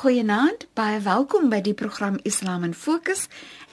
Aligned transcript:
Goeienaand, 0.00 0.62
baie 0.72 0.96
welkom 1.04 1.50
by 1.52 1.58
die 1.60 1.74
program 1.76 2.14
Islam 2.24 2.62
in 2.64 2.72
Fokus. 2.72 3.26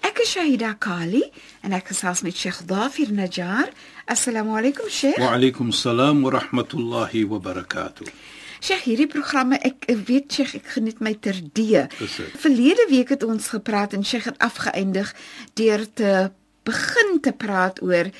Ek 0.04 0.18
is 0.20 0.34
Shahida 0.34 0.74
Kali 0.76 1.22
en 1.64 1.72
ek 1.72 1.94
gesels 1.94 2.20
met 2.26 2.36
Sheikh 2.36 2.66
Dafir 2.68 3.14
Najjar. 3.16 3.70
Assalamu 4.12 4.58
alaykum 4.60 4.90
Sheikh. 4.92 5.22
Wa 5.24 5.30
alaykum 5.38 5.70
salaam 5.72 6.20
wa 6.26 6.34
rahmatullahi 6.36 7.22
wa 7.32 7.40
barakatuh. 7.46 8.12
Sheikh, 8.60 8.84
hierdie 8.90 9.08
programme 9.08 9.56
ek 9.56 9.88
weet 10.10 10.36
Sheikh, 10.36 10.58
ek 10.60 10.68
geniet 10.74 11.00
my 11.00 11.14
terdee. 11.16 11.86
Dit. 11.96 12.20
Verlede 12.44 12.90
week 12.92 13.16
het 13.16 13.24
ons 13.24 13.48
gepraat 13.56 13.96
en 13.96 14.04
Sheikh 14.04 14.28
het 14.28 14.44
afgeëindig 14.44 15.16
deur 15.56 15.88
te 15.96 16.12
begin 16.68 17.22
te 17.24 17.32
praat 17.32 17.80
oor 17.80 18.12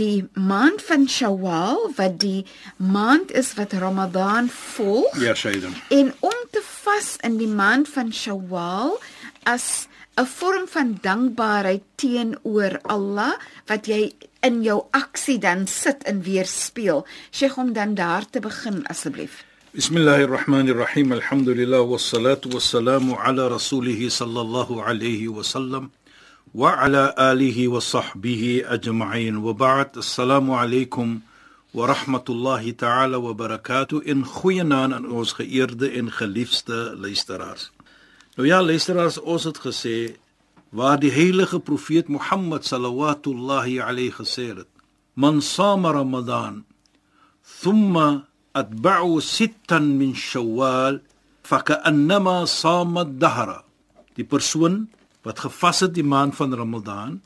die 0.00 0.24
maand 0.34 0.82
van 0.88 1.04
Shawwal 1.08 1.90
wat 1.98 2.18
die 2.22 2.44
maand 2.76 3.32
is 3.36 3.52
wat 3.58 3.76
Ramadan 3.76 4.48
volg. 4.48 5.20
Ja, 5.20 5.34
Shaidan. 5.34 5.76
En 5.88 6.12
om 6.20 6.38
te 6.50 6.62
vas 6.64 7.16
in 7.26 7.36
die 7.40 7.50
maand 7.50 7.88
van 7.88 8.12
Shawwal 8.12 8.96
as 9.44 9.88
'n 10.16 10.26
vorm 10.26 10.64
van 10.68 10.98
dankbaarheid 11.00 11.82
teenoor 11.94 12.80
Allah 12.82 13.32
wat 13.66 13.86
jy 13.86 14.12
in 14.40 14.62
jou 14.62 14.82
aksie 14.90 15.38
dan 15.38 15.66
sit 15.66 16.02
en 16.04 16.22
weerspieël. 16.22 17.06
Sheikh 17.30 17.56
om 17.56 17.72
dan 17.72 17.94
daar 17.94 18.24
te 18.30 18.40
begin 18.40 18.86
asseblief. 18.86 19.44
Bismillahir 19.70 20.28
Rahmanir 20.28 20.76
Rahim. 20.76 21.12
Alhamdulillah 21.12 21.86
wassalatu 21.86 22.50
wassalamu 22.50 23.14
ala 23.14 23.48
rasulih 23.48 24.10
sallallahu 24.10 24.82
alayhi 24.82 25.28
wa 25.28 25.42
sallam 25.42 25.82
wa 25.82 25.86
ala 25.86 25.99
sahbihi 27.80 28.66
ajma'in. 28.66 29.38
Wa 29.38 29.52
ba'd. 29.54 29.94
Assalamu 29.96 30.58
alaykum 30.58 31.22
wa 31.72 31.86
rahmatullahi 31.86 32.74
ta'ala 32.76 33.20
wa 33.22 33.30
barakatuh. 33.32 34.02
In 34.02 34.26
goeienaand 34.26 34.94
aan 34.94 35.06
ons 35.06 35.38
geëerde 35.38 35.94
en 35.94 36.10
geliefde 36.10 36.98
luisteraars. 36.98 37.70
Nou 38.34 38.48
ja, 38.48 38.58
luisteraars, 38.62 39.20
ons 39.22 39.46
het 39.46 39.62
gesê 39.62 40.18
waar 40.74 40.98
die 40.98 41.12
heilige 41.14 41.60
profeet 41.62 42.08
Mohammed 42.10 42.66
sallallahu 42.66 43.78
alayhi 43.78 44.10
gesê 44.10 44.50
het: 44.50 44.66
"Man 45.14 45.40
sama 45.40 45.92
Ramadan 45.92 46.64
thumma 47.62 48.26
atba'u 48.52 49.20
sittan 49.20 49.96
min 49.98 50.14
Shawwal 50.14 50.98
fakannama 51.46 52.46
sama 52.46 53.06
ad-dahra." 53.06 53.62
Die 54.18 54.26
persoon 54.26 54.90
wat 55.26 55.42
gevas 55.44 55.80
het 55.84 55.94
die 55.94 56.06
maand 56.06 56.36
van 56.36 56.54
Ramadan 56.54 57.18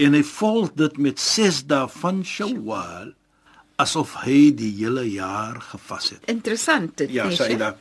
en 0.00 0.16
hy 0.16 0.22
volg 0.24 0.72
dit 0.80 0.98
met 0.98 1.20
6 1.20 1.64
dae 1.70 1.88
van 2.00 2.22
Shawwal 2.24 3.12
asof 3.80 4.14
hy 4.24 4.50
die 4.56 4.72
hele 4.76 5.06
jaar 5.08 5.60
gevas 5.70 6.10
het. 6.14 6.24
Interessant 6.28 6.96
dit. 7.00 7.12
Ja? 7.12 7.30
Saida. 7.32 7.76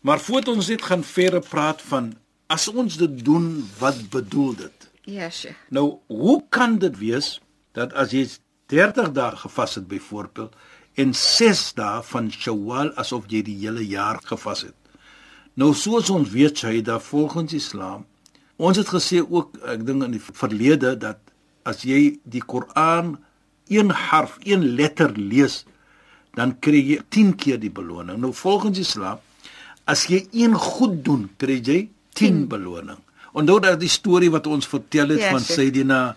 Maar 0.00 0.20
voordat 0.20 0.54
ons 0.54 0.70
dit 0.70 0.82
gaan 0.82 1.04
verder 1.04 1.42
praat 1.44 1.82
van 1.82 2.14
as 2.52 2.68
ons 2.68 2.96
dit 2.96 3.24
doen, 3.24 3.64
wat 3.78 3.98
bedoel 4.10 4.54
dit? 4.56 4.88
Ja, 5.06 5.30
Sheikh. 5.30 5.58
Nou, 5.70 5.98
hoe 6.06 6.44
kan 6.48 6.78
dit 6.78 6.98
wees 6.98 7.36
dat 7.76 7.92
as 7.94 8.14
jy 8.14 8.24
30 8.72 9.12
dae 9.14 9.36
gevas 9.36 9.76
het 9.78 9.86
byvoorbeeld 9.90 10.54
en 10.94 11.14
6 11.14 11.62
dae 11.78 12.02
van 12.06 12.30
Shawwal 12.32 12.92
asof 12.98 13.28
jy 13.30 13.42
die 13.46 13.58
hele 13.60 13.84
jaar 13.86 14.20
gevas 14.24 14.64
het? 14.66 14.74
Nou 15.56 15.72
soos 15.74 16.10
ons 16.12 16.30
weet, 16.30 16.58
Saida, 16.58 16.98
volgens 17.00 17.54
Islam, 17.56 18.04
ons 18.56 18.76
het 18.80 18.88
gesê 18.88 19.20
ook 19.22 19.56
ek 19.68 19.84
dink 19.86 20.04
in 20.06 20.16
die 20.16 20.22
verlede 20.22 20.94
dat 20.98 21.18
as 21.66 21.82
jy 21.84 22.18
die 22.24 22.42
Koran 22.46 23.16
een 23.68 23.90
harf, 23.90 24.36
een 24.46 24.62
letter 24.78 25.10
lees, 25.18 25.64
dan 26.36 26.54
kry 26.62 26.78
jy 26.92 27.00
10 27.10 27.34
keer 27.40 27.58
die 27.58 27.70
beloning. 27.72 28.20
Nou 28.22 28.30
volgens 28.36 28.78
Islam, 28.78 29.18
as 29.88 30.06
jy 30.06 30.26
een 30.32 30.54
goed 30.54 31.00
doen, 31.04 31.28
kry 31.40 31.58
jy 31.64 31.88
10 32.14 32.46
beloning. 32.48 32.98
Onthou 33.36 33.58
dat 33.60 33.80
die 33.80 33.90
storie 33.90 34.30
wat 34.30 34.46
ons 34.46 34.66
vertel 34.68 35.08
het 35.16 35.20
Ja, 35.20 35.30
van. 35.34 35.40
Sayyidina 35.44 36.16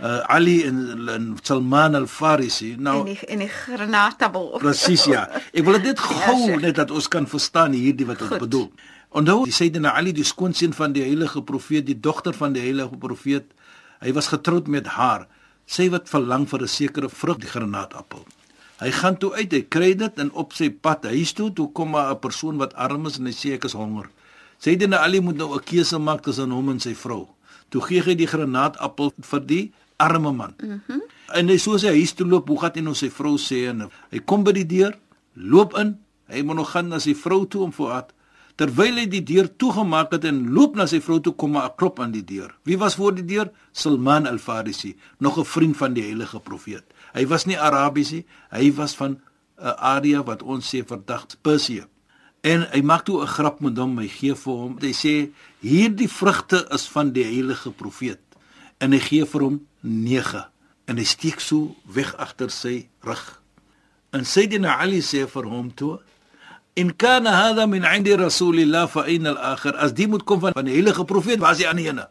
uh, 0.00 0.18
Ali 0.30 0.60
en, 0.68 1.08
en 1.08 1.24
Salman 1.42 1.94
al-Farisi. 1.98 2.74
Nou 2.78 3.04
die 3.08 3.18
en 3.26 3.38
die 3.42 3.48
granaattabel. 3.48 4.58
presies 4.62 5.04
ja. 5.10 5.24
Ek 5.56 5.64
wil 5.66 5.80
dit 5.82 5.96
Ja, 5.98 6.04
gou 6.28 6.38
Sheikh. 6.46 6.60
net 6.62 6.74
dat 6.78 6.90
ons 6.94 7.08
kan 7.08 7.26
verstaan 7.26 7.72
hierdie 7.72 8.06
wat 8.06 8.20
Goed. 8.22 8.30
ons 8.36 8.44
bedoel. 8.46 8.70
Onthou, 9.10 9.42
die 9.44 9.54
Sayyidina 9.54 9.96
Ali, 9.98 10.12
die 10.14 10.24
skoonseun 10.24 10.70
van 10.76 10.92
die 10.94 11.02
heilige 11.02 11.42
profeet, 11.42 11.88
die 11.88 11.98
dogter 11.98 12.34
van 12.36 12.52
die 12.54 12.62
heilige 12.62 12.94
profeet, 13.02 13.48
hy 13.98 14.12
was 14.14 14.30
getroud 14.30 14.68
met 14.70 14.86
haar. 14.94 15.26
Sy 15.66 15.88
wat 15.90 16.06
verlang 16.08 16.46
vir 16.46 16.62
'n 16.62 16.68
sekere 16.68 17.08
vrug, 17.08 17.38
die 17.38 17.50
granaatappel. 17.50 18.22
Hy 18.78 18.90
gaan 18.90 19.18
toe 19.18 19.32
uit, 19.34 19.52
hy 19.52 19.62
kry 19.62 19.94
dit 19.94 20.18
en 20.18 20.30
op 20.32 20.52
sy 20.52 20.70
pad 20.70 21.04
huis 21.04 21.32
toe, 21.32 21.50
toe 21.52 21.72
kom 21.72 21.90
maar 21.90 22.12
'n 22.14 22.20
persoon 22.20 22.56
wat 22.56 22.74
arm 22.74 23.06
is 23.06 23.18
en 23.18 23.26
hy 23.26 23.32
sê 23.32 23.54
ek 23.54 23.64
is 23.64 23.72
honger. 23.72 24.08
Sayyidina 24.58 24.96
Ali 24.96 25.20
moet 25.20 25.36
nou 25.36 25.54
'n 25.54 25.64
keuse 25.64 25.98
maak 25.98 26.22
tussen 26.22 26.50
hom 26.50 26.70
en 26.70 26.80
sy 26.80 26.94
vrou. 26.94 27.28
Toe 27.68 27.82
gee 27.82 28.02
hy 28.02 28.14
die 28.14 28.26
granaatappel 28.26 29.12
vir 29.20 29.40
die 29.40 29.72
arme 29.98 30.32
man. 30.32 30.54
Mhm. 30.62 30.80
Mm 30.88 31.02
en 31.32 31.48
hy 31.48 31.56
soos 31.58 31.82
hy 31.82 31.88
huis 31.94 32.12
toe 32.12 32.26
loop, 32.26 32.48
hoe 32.48 32.58
gaan 32.58 32.72
hy 32.74 32.80
nou 32.80 32.94
sy 32.94 33.08
vrou 33.08 33.36
sê 33.38 33.68
en 33.68 33.88
hy 34.10 34.18
kom 34.18 34.42
by 34.44 34.52
die 34.52 34.66
deur, 34.66 34.98
loop 35.34 35.76
in, 35.78 35.98
hy 36.26 36.42
moet 36.42 36.56
nog 36.56 36.70
gaan 36.70 36.88
na 36.88 36.98
sy 36.98 37.14
vrou 37.14 37.46
toe 37.46 37.62
om 37.62 37.72
voor 37.72 37.90
haar 37.90 38.06
Terwyl 38.60 38.98
hy 39.00 39.06
die 39.08 39.22
deur 39.24 39.46
toegemaak 39.56 40.10
het 40.12 40.26
en 40.28 40.42
loop 40.52 40.74
na 40.76 40.84
sy 40.90 40.98
vrou 41.00 41.16
toe 41.24 41.32
kom 41.32 41.54
maar 41.56 41.70
'n 41.70 41.76
klop 41.80 42.00
aan 42.00 42.12
die 42.12 42.24
deur. 42.24 42.52
Wie 42.68 42.76
was 42.76 42.94
voor 42.94 43.14
die 43.14 43.24
deur? 43.24 43.48
Salman 43.72 44.26
al-Farisi, 44.26 44.96
nog 45.18 45.38
'n 45.38 45.44
vriend 45.44 45.76
van 45.76 45.94
die 45.94 46.02
heilige 46.02 46.40
profeet. 46.40 46.84
Hy 47.14 47.26
was 47.26 47.46
nie 47.46 47.58
Arabies 47.58 48.10
nie, 48.10 48.26
hy 48.50 48.72
was 48.72 48.94
van 48.94 49.20
'n 49.56 49.76
area 49.78 50.22
wat 50.22 50.42
ons 50.42 50.74
sê 50.74 50.84
verdag 50.84 51.26
Persië. 51.40 51.86
En 52.42 52.68
hy 52.72 52.82
maak 52.82 53.04
toe 53.04 53.22
'n 53.22 53.26
grap 53.26 53.60
met 53.60 53.78
hom, 53.78 53.98
hy 53.98 54.08
gee 54.08 54.34
vir 54.34 54.52
hom. 54.52 54.76
Hy 54.80 54.92
sê 54.92 55.30
hierdie 55.60 56.08
vrugte 56.08 56.66
is 56.70 56.88
van 56.88 57.12
die 57.12 57.24
heilige 57.24 57.70
profeet. 57.70 58.20
En 58.78 58.92
hy 58.92 58.98
gee 58.98 59.24
vir 59.24 59.40
hom 59.40 59.66
9 59.80 60.48
en 60.84 60.96
hy 60.96 61.04
steek 61.04 61.40
so 61.40 61.76
weg 61.84 62.16
agter 62.16 62.50
sy 62.50 62.88
rug. 63.00 63.40
En 64.12 64.24
Sayyidina 64.24 64.78
Ali 64.78 65.00
sê 65.00 65.26
vir 65.26 65.44
hom 65.44 65.74
toe 65.74 66.00
In 66.80 66.96
kana 67.02 67.30
hada 67.40 67.66
min 67.66 67.84
'indi 67.84 68.12
rasulillah 68.16 68.88
fa 68.88 69.02
aina 69.12 69.30
al-akhir 69.34 69.74
as 69.84 69.92
die 69.98 70.08
moet 70.08 70.24
kom 70.24 70.40
van 70.40 70.52
van 70.58 70.64
die 70.68 70.76
heilige 70.78 71.04
profeet 71.04 71.38
waar 71.42 71.52
is 71.52 71.60
die 71.62 71.68
ander 71.68 71.86
ene? 71.92 72.06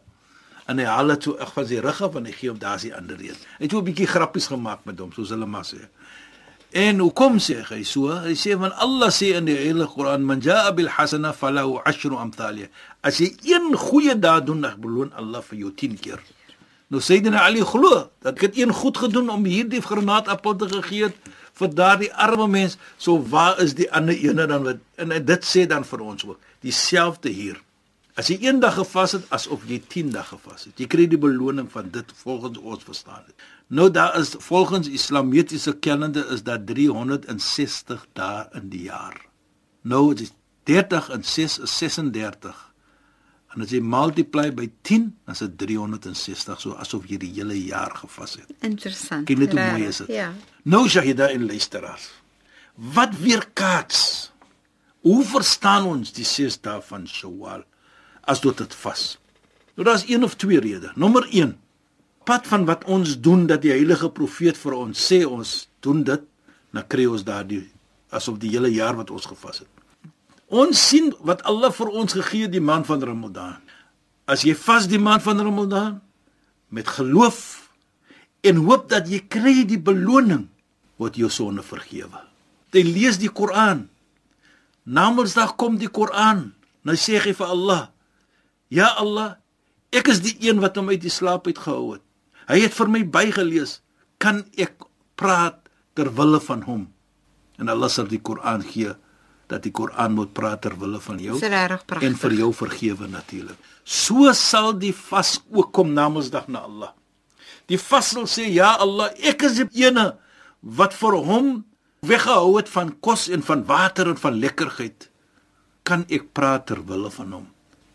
En 0.68 0.78
hy 0.78 1.06
dit 1.10 1.22
so 1.26 1.34
ag 1.44 1.50
van 1.56 1.66
sy 1.66 1.78
rug 1.86 2.02
af 2.06 2.14
en 2.18 2.26
hy 2.28 2.34
gee 2.38 2.50
hom 2.52 2.58
daar 2.58 2.78
die 2.78 2.94
ander 2.94 3.18
een. 3.18 3.38
Hy 3.58 3.64
het 3.64 3.72
so 3.72 3.80
'n 3.80 3.88
bietjie 3.88 4.06
grappies 4.06 4.46
gemaak 4.52 4.80
met 4.84 5.00
hom 5.00 5.10
soos 5.12 5.30
hulle 5.34 5.46
maar 5.46 5.66
sê. 5.66 5.80
En 6.70 7.00
hoekom 7.02 7.38
sê 7.46 7.56
hy 7.70 7.82
so? 7.82 8.14
Hy 8.28 8.34
sê 8.38 8.54
van 8.58 8.72
Allah 8.84 9.10
sê 9.10 9.34
in 9.38 9.44
die 9.50 9.56
heilige 9.56 9.90
Koran 9.94 10.22
man 10.22 10.40
jaa 10.40 10.70
bil 10.70 10.88
hasana 10.88 11.32
falahu 11.32 11.80
ashru 11.84 12.14
amthaliha. 12.16 12.68
As 13.02 13.18
jy 13.18 13.34
een 13.42 13.74
goeie 13.74 14.14
daad 14.14 14.46
doen 14.46 14.60
dan 14.60 14.78
beloon 14.80 15.10
Allah 15.12 15.42
vir 15.42 15.58
jou 15.58 15.72
10 15.74 15.98
keer. 15.98 16.20
Nou 16.90 17.00
Sayyidina 17.02 17.42
Ali 17.46 17.62
glo 17.62 18.10
dat 18.22 18.34
ek 18.34 18.40
het 18.40 18.56
een 18.58 18.72
goed 18.72 18.96
gedoen 18.98 19.30
om 19.30 19.44
hierdie 19.44 19.82
granaatappel 19.82 20.56
te 20.56 20.68
gegee 20.68 21.02
het 21.04 21.16
vir 21.60 21.74
daardie 21.74 22.12
arme 22.14 22.48
mens. 22.48 22.78
So 22.98 23.20
waar 23.32 23.60
is 23.62 23.76
die 23.78 23.88
ander 23.92 24.16
ene 24.16 24.46
dan 24.50 24.66
wat 24.66 24.80
en 25.00 25.14
dit 25.32 25.46
sê 25.46 25.66
dan 25.68 25.84
vir 25.84 26.04
ons 26.04 26.26
ook 26.28 26.40
dieselfde 26.64 27.32
hier. 27.34 27.60
As 28.18 28.28
jy 28.28 28.40
eendag 28.44 28.74
gevas 28.76 29.14
het 29.16 29.28
asof 29.32 29.62
jy 29.70 29.78
10 29.92 30.10
dae 30.12 30.24
gevas 30.26 30.66
het. 30.66 30.80
Jy 30.80 30.88
kry 30.92 31.06
die 31.08 31.20
beloning 31.20 31.70
van 31.72 31.88
dit 31.94 32.10
volgens 32.24 32.58
ons 32.58 32.84
verstaan 32.84 33.22
dit. 33.26 33.46
Nou 33.70 33.88
daar 33.90 34.18
is 34.18 34.34
volgens 34.44 34.90
islamitiese 34.90 35.76
kalender 35.78 36.26
is 36.34 36.42
daar 36.42 36.60
360 36.64 38.06
dae 38.18 38.48
in 38.58 38.68
die 38.72 38.88
jaar. 38.88 39.16
Nou 39.82 40.10
dit 40.14 40.26
is 40.28 40.34
30 40.68 41.08
en 41.16 41.24
6 41.24 41.58
is 41.64 41.78
36. 41.78 42.69
En 43.54 43.64
as 43.64 43.72
jy 43.74 43.80
multiply 43.82 44.48
by 44.54 44.68
10, 44.86 45.08
dan 45.26 45.34
is 45.34 45.42
dit 45.42 45.56
360, 45.66 46.60
so 46.62 46.76
asof 46.78 47.08
jy 47.10 47.18
die 47.18 47.32
hele 47.34 47.56
jaar 47.58 47.90
gevas 47.98 48.36
het. 48.38 48.52
Interessant. 48.66 49.26
Kyk 49.26 49.42
net 49.42 49.56
hoe 49.56 49.64
mooi 49.64 49.88
is 49.88 50.02
dit. 50.04 50.12
Ja. 50.14 50.28
Nou 50.62 50.84
Shahida 50.88 51.32
en 51.34 51.48
luisteraars. 51.50 52.06
Wat 52.94 53.16
weerkaats? 53.18 54.30
Hoe 55.02 55.24
verstaan 55.24 55.88
ons 55.88 56.12
die 56.14 56.28
ses 56.28 56.60
dae 56.62 56.78
van 56.84 57.08
Shawwal? 57.08 57.66
as 58.30 58.40
tot 58.40 58.60
dit 58.62 58.74
vas. 58.84 59.18
Nou 59.74 59.86
daar's 59.88 60.06
een 60.08 60.24
of 60.24 60.36
twee 60.36 60.60
redes. 60.60 60.94
Nommer 60.94 61.26
1. 61.30 61.56
Pad 62.24 62.46
van 62.46 62.64
wat 62.64 62.84
ons 62.84 63.20
doen 63.20 63.46
dat 63.46 63.62
die 63.62 63.72
heilige 63.72 64.10
profeet 64.10 64.58
vir 64.60 64.76
ons 64.76 65.06
sê 65.12 65.22
ons 65.26 65.68
doen 65.80 66.04
dit, 66.04 66.26
dan 66.70 66.86
kry 66.86 67.06
ons 67.10 67.24
daardie 67.26 67.64
asof 68.14 68.38
die 68.42 68.50
hele 68.52 68.70
jaar 68.70 68.98
wat 68.98 69.10
ons 69.10 69.26
gevas 69.30 69.62
het. 69.64 69.79
Ons 70.50 70.80
sien 70.82 71.12
wat 71.22 71.44
Allah 71.46 71.70
vir 71.70 71.92
ons 71.94 72.16
gegee 72.18 72.50
die 72.50 72.62
maand 72.62 72.88
van 72.88 73.02
Ramadan. 73.06 73.60
As 74.26 74.42
jy 74.42 74.56
vas 74.58 74.88
die 74.90 74.98
maand 74.98 75.22
van 75.22 75.38
Ramadan 75.38 76.00
met 76.74 76.90
geloof 76.90 77.70
en 78.42 78.64
hoop 78.66 78.88
dat 78.90 79.06
jy 79.06 79.22
kry 79.30 79.62
die 79.68 79.78
beloning 79.78 80.48
word 80.98 81.18
jou 81.18 81.30
sonde 81.30 81.62
vergewe. 81.62 82.18
Jy 82.74 82.82
lees 82.82 83.18
die 83.22 83.30
Koran. 83.30 83.86
Namedsdag 84.86 85.54
kom 85.58 85.78
die 85.78 85.90
Koran. 85.90 86.50
Nou 86.82 86.96
sê 86.98 87.20
jy 87.20 87.34
vir 87.34 87.46
Allah: 87.46 87.82
"Ja 88.70 88.90
Allah, 88.98 89.38
ek 89.92 90.08
is 90.08 90.20
die 90.20 90.34
een 90.48 90.58
wat 90.58 90.76
hom 90.76 90.90
uit 90.90 91.02
die 91.02 91.10
slaap 91.10 91.46
uit 91.46 91.58
gehou 91.58 91.94
het. 91.94 92.02
Hy 92.50 92.58
het 92.66 92.74
vir 92.74 92.88
my 92.88 93.04
bygelees. 93.06 93.82
Kan 94.18 94.44
ek 94.58 94.74
praat 95.14 95.62
ter 95.94 96.10
wille 96.10 96.40
van 96.40 96.62
hom?" 96.62 96.88
En 97.58 97.68
Allah 97.68 97.88
sal 97.90 98.10
die 98.10 98.22
Koran 98.22 98.62
gee 98.62 98.94
dat 99.50 99.66
die 99.66 99.72
Koran 99.74 100.14
moet 100.14 100.32
praat 100.36 100.62
ter 100.62 100.76
wille 100.78 101.00
van 101.02 101.18
jou 101.18 101.38
en 101.42 102.16
vir 102.22 102.34
jou 102.38 102.50
vergewe 102.54 103.08
natuurlik. 103.10 103.58
So 103.84 104.30
sal 104.38 104.72
die 104.78 104.94
vas 104.94 105.40
ook 105.50 105.72
kom 105.74 105.92
namedsdag 105.96 106.46
na 106.48 106.62
Allah. 106.68 106.92
Die 107.66 107.78
vas 107.78 108.12
sal 108.14 108.28
sê 108.30 108.46
ja 108.50 108.76
Allah, 108.78 109.10
ek 109.18 109.42
is 109.48 109.58
die 109.58 109.86
ene 109.86 110.12
wat 110.62 110.94
vir 110.94 111.18
hom 111.26 111.50
weggehou 112.06 112.56
het 112.56 112.70
van 112.70 112.94
kos 113.02 113.28
en 113.28 113.42
van 113.42 113.64
water 113.66 114.10
en 114.12 114.20
van 114.20 114.38
lekkerheid. 114.38 115.08
Kan 115.82 116.06
ek 116.08 116.30
praat 116.36 116.68
ter 116.70 116.82
wille 116.86 117.10
van 117.10 117.38
hom? 117.40 117.46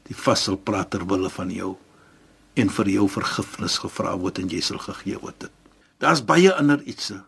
Die 0.09 0.17
vas 0.17 0.45
sal 0.47 0.59
praat 0.59 0.91
ter 0.93 1.05
wille 1.07 1.31
van 1.31 1.51
jou 1.53 1.75
en 2.55 2.71
vir 2.71 2.91
jou 2.91 3.07
vergifnis 3.11 3.79
gevra 3.83 4.15
word 4.19 4.39
en 4.39 4.51
jy 4.51 4.61
sal 4.63 4.79
gegee 4.83 5.19
word 5.19 5.47
dit. 5.47 5.53
Daar's 6.03 6.23
baie 6.23 6.51
ander 6.51 6.81
ietsie. 6.83 7.19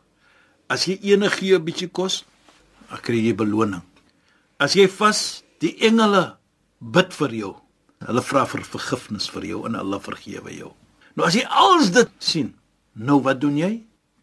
As 0.68 0.88
jy 0.88 0.98
enige 1.14 1.40
gee 1.40 1.56
'n 1.56 1.64
bietjie 1.64 1.88
kos, 1.88 2.26
dan 2.90 3.00
kry 3.00 3.20
jy 3.24 3.34
beloning. 3.34 3.84
As 4.58 4.74
jy 4.74 4.88
vas, 4.90 5.44
die 5.62 5.76
engele 5.86 6.38
bid 6.82 7.14
vir 7.14 7.34
jou. 7.38 7.54
Hulle 8.08 8.22
vra 8.26 8.46
vir 8.50 8.64
vergifnis 8.66 9.28
vir 9.34 9.46
jou 9.52 9.64
en 9.70 9.78
hulle 9.78 10.00
vergewe 10.02 10.54
jou. 10.54 10.72
Nou 11.18 11.26
as 11.28 11.38
jy 11.38 11.44
alles 11.50 11.92
dit 11.94 12.10
sien, 12.22 12.52
nou 12.94 13.20
wat 13.26 13.42
doen 13.42 13.58
jy? 13.58 13.72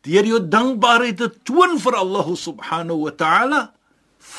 Deur 0.07 0.27
jou 0.29 0.41
dankbaarheid 0.51 1.19
te 1.19 1.31
toon 1.47 1.79
vir 1.83 1.97
Allah 1.99 2.29
subhanahu 2.39 3.07
wa 3.07 3.15
ta'ala, 3.19 3.61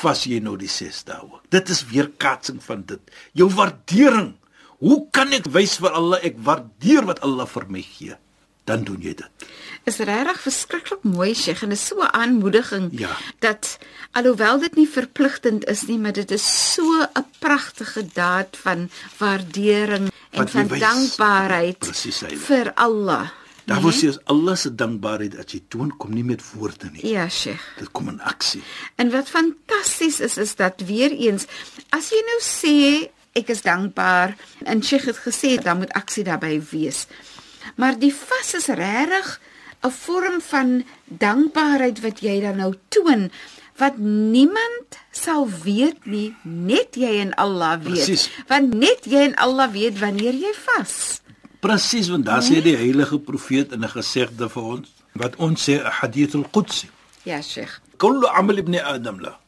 vas 0.00 0.24
jy 0.28 0.38
nou 0.42 0.56
die 0.60 0.70
6 0.70 1.02
dae 1.08 1.20
ook. 1.24 1.42
Dit 1.52 1.72
is 1.72 1.82
weer 1.90 2.10
katsing 2.20 2.60
van 2.64 2.84
dit. 2.88 3.00
Jou 3.36 3.48
waardering. 3.54 4.34
Hoe 4.84 5.00
kan 5.14 5.32
ek 5.32 5.48
wys 5.52 5.78
vir 5.80 5.96
Allah 5.96 6.20
ek 6.26 6.36
waardeer 6.44 7.08
wat 7.08 7.22
Allah 7.24 7.48
vir 7.48 7.68
my 7.72 7.82
gee? 7.84 8.16
Dan 8.66 8.82
doen 8.84 8.98
jy 9.00 9.14
dit. 9.14 9.30
is 9.86 9.98
regtig 10.02 10.40
verskriklik 10.42 11.02
mooi 11.06 11.34
Sheikh 11.38 11.62
en 11.62 11.70
is 11.70 11.84
so 11.86 12.00
'n 12.02 12.10
aanmoediging 12.12 12.88
Ja. 12.98 13.14
dat 13.38 13.78
alhoewel 14.12 14.58
dit 14.58 14.74
nie 14.74 14.88
verpligtend 14.88 15.64
is 15.70 15.82
nie, 15.86 15.98
maar 15.98 16.12
dit 16.12 16.30
is 16.30 16.72
so 16.74 16.82
'n 17.14 17.24
pragtige 17.38 18.02
daad 18.12 18.56
van 18.62 18.90
waardering 19.18 20.10
en 20.30 20.38
Wat 20.42 20.52
jy 20.52 20.58
van 20.58 20.68
wys. 20.68 20.80
dankbaarheid 20.80 21.78
Presies, 21.78 22.20
Heidi. 22.20 22.36
vir 22.36 22.72
Allah. 22.74 23.30
Daar 23.66 23.80
word 23.80 23.94
sê 23.94 24.18
Allah 24.24 24.56
se 24.56 24.74
dankbaarheid 24.74 25.36
as 25.38 25.52
jy 25.52 25.62
toon 25.68 25.96
kom 25.96 26.10
nie 26.14 26.24
met 26.24 26.42
woorde 26.52 26.90
nie. 26.92 27.06
Ja, 27.06 27.28
Sheikh. 27.28 27.62
Dit 27.78 27.90
kom 27.92 28.08
in 28.08 28.20
aksie. 28.20 28.62
En 28.96 29.10
wat 29.10 29.28
fantasties 29.28 30.20
is 30.20 30.36
is 30.36 30.54
dat 30.56 30.80
weer 30.86 31.10
eens 31.10 31.46
as 31.90 32.10
jy 32.10 32.22
nou 32.26 32.40
sê 32.42 33.08
ek 33.34 33.48
is 33.48 33.62
dankbaar 33.62 34.36
en 34.64 34.82
Sheikh 34.82 35.04
het 35.04 35.16
gesê 35.18 35.62
dan 35.62 35.78
moet 35.78 35.92
aksie 35.92 36.24
daarbey 36.24 36.62
wees. 36.70 37.06
Maar 37.76 37.98
die 38.00 38.12
vas 38.14 38.54
is 38.54 38.66
regtig 38.66 39.40
'n 39.84 39.90
vorm 39.90 40.40
van 40.40 40.84
dankbaarheid 41.04 42.00
wat 42.00 42.20
jy 42.24 42.40
dan 42.40 42.56
nou 42.56 42.74
toon 42.88 43.30
wat 43.76 43.98
niemand 44.00 44.96
sal 45.12 45.44
weet 45.64 46.06
nie, 46.08 46.34
net 46.42 46.96
jy 46.96 47.20
en 47.20 47.34
Allah 47.34 47.76
weet. 47.82 47.92
Presies. 47.92 48.30
Want 48.48 48.74
net 48.74 49.04
jy 49.04 49.20
en 49.28 49.34
Allah 49.36 49.68
weet 49.72 49.98
wanneer 50.00 50.32
jy 50.32 50.52
vas. 50.64 51.20
Presies 51.60 52.08
want 52.08 52.24
daar 52.24 52.42
sê 52.42 52.62
die 52.62 52.76
heilige 52.76 53.18
profeet 53.18 53.72
in 53.72 53.84
'n 53.84 53.88
gesegde 53.88 54.48
vir 54.48 54.62
ons 54.62 54.88
wat 55.12 55.36
ons 55.36 55.60
sê 55.68 55.72
'n 55.80 55.90
hadith 56.00 56.34
al-Qudsi. 56.34 56.88
Ja, 57.22 57.42
Sheikh. 57.42 57.80
Kullu 57.96 58.26
amal 58.26 58.56
ibn 58.58 58.74
Adam 58.80 59.20
la. 59.20 59.38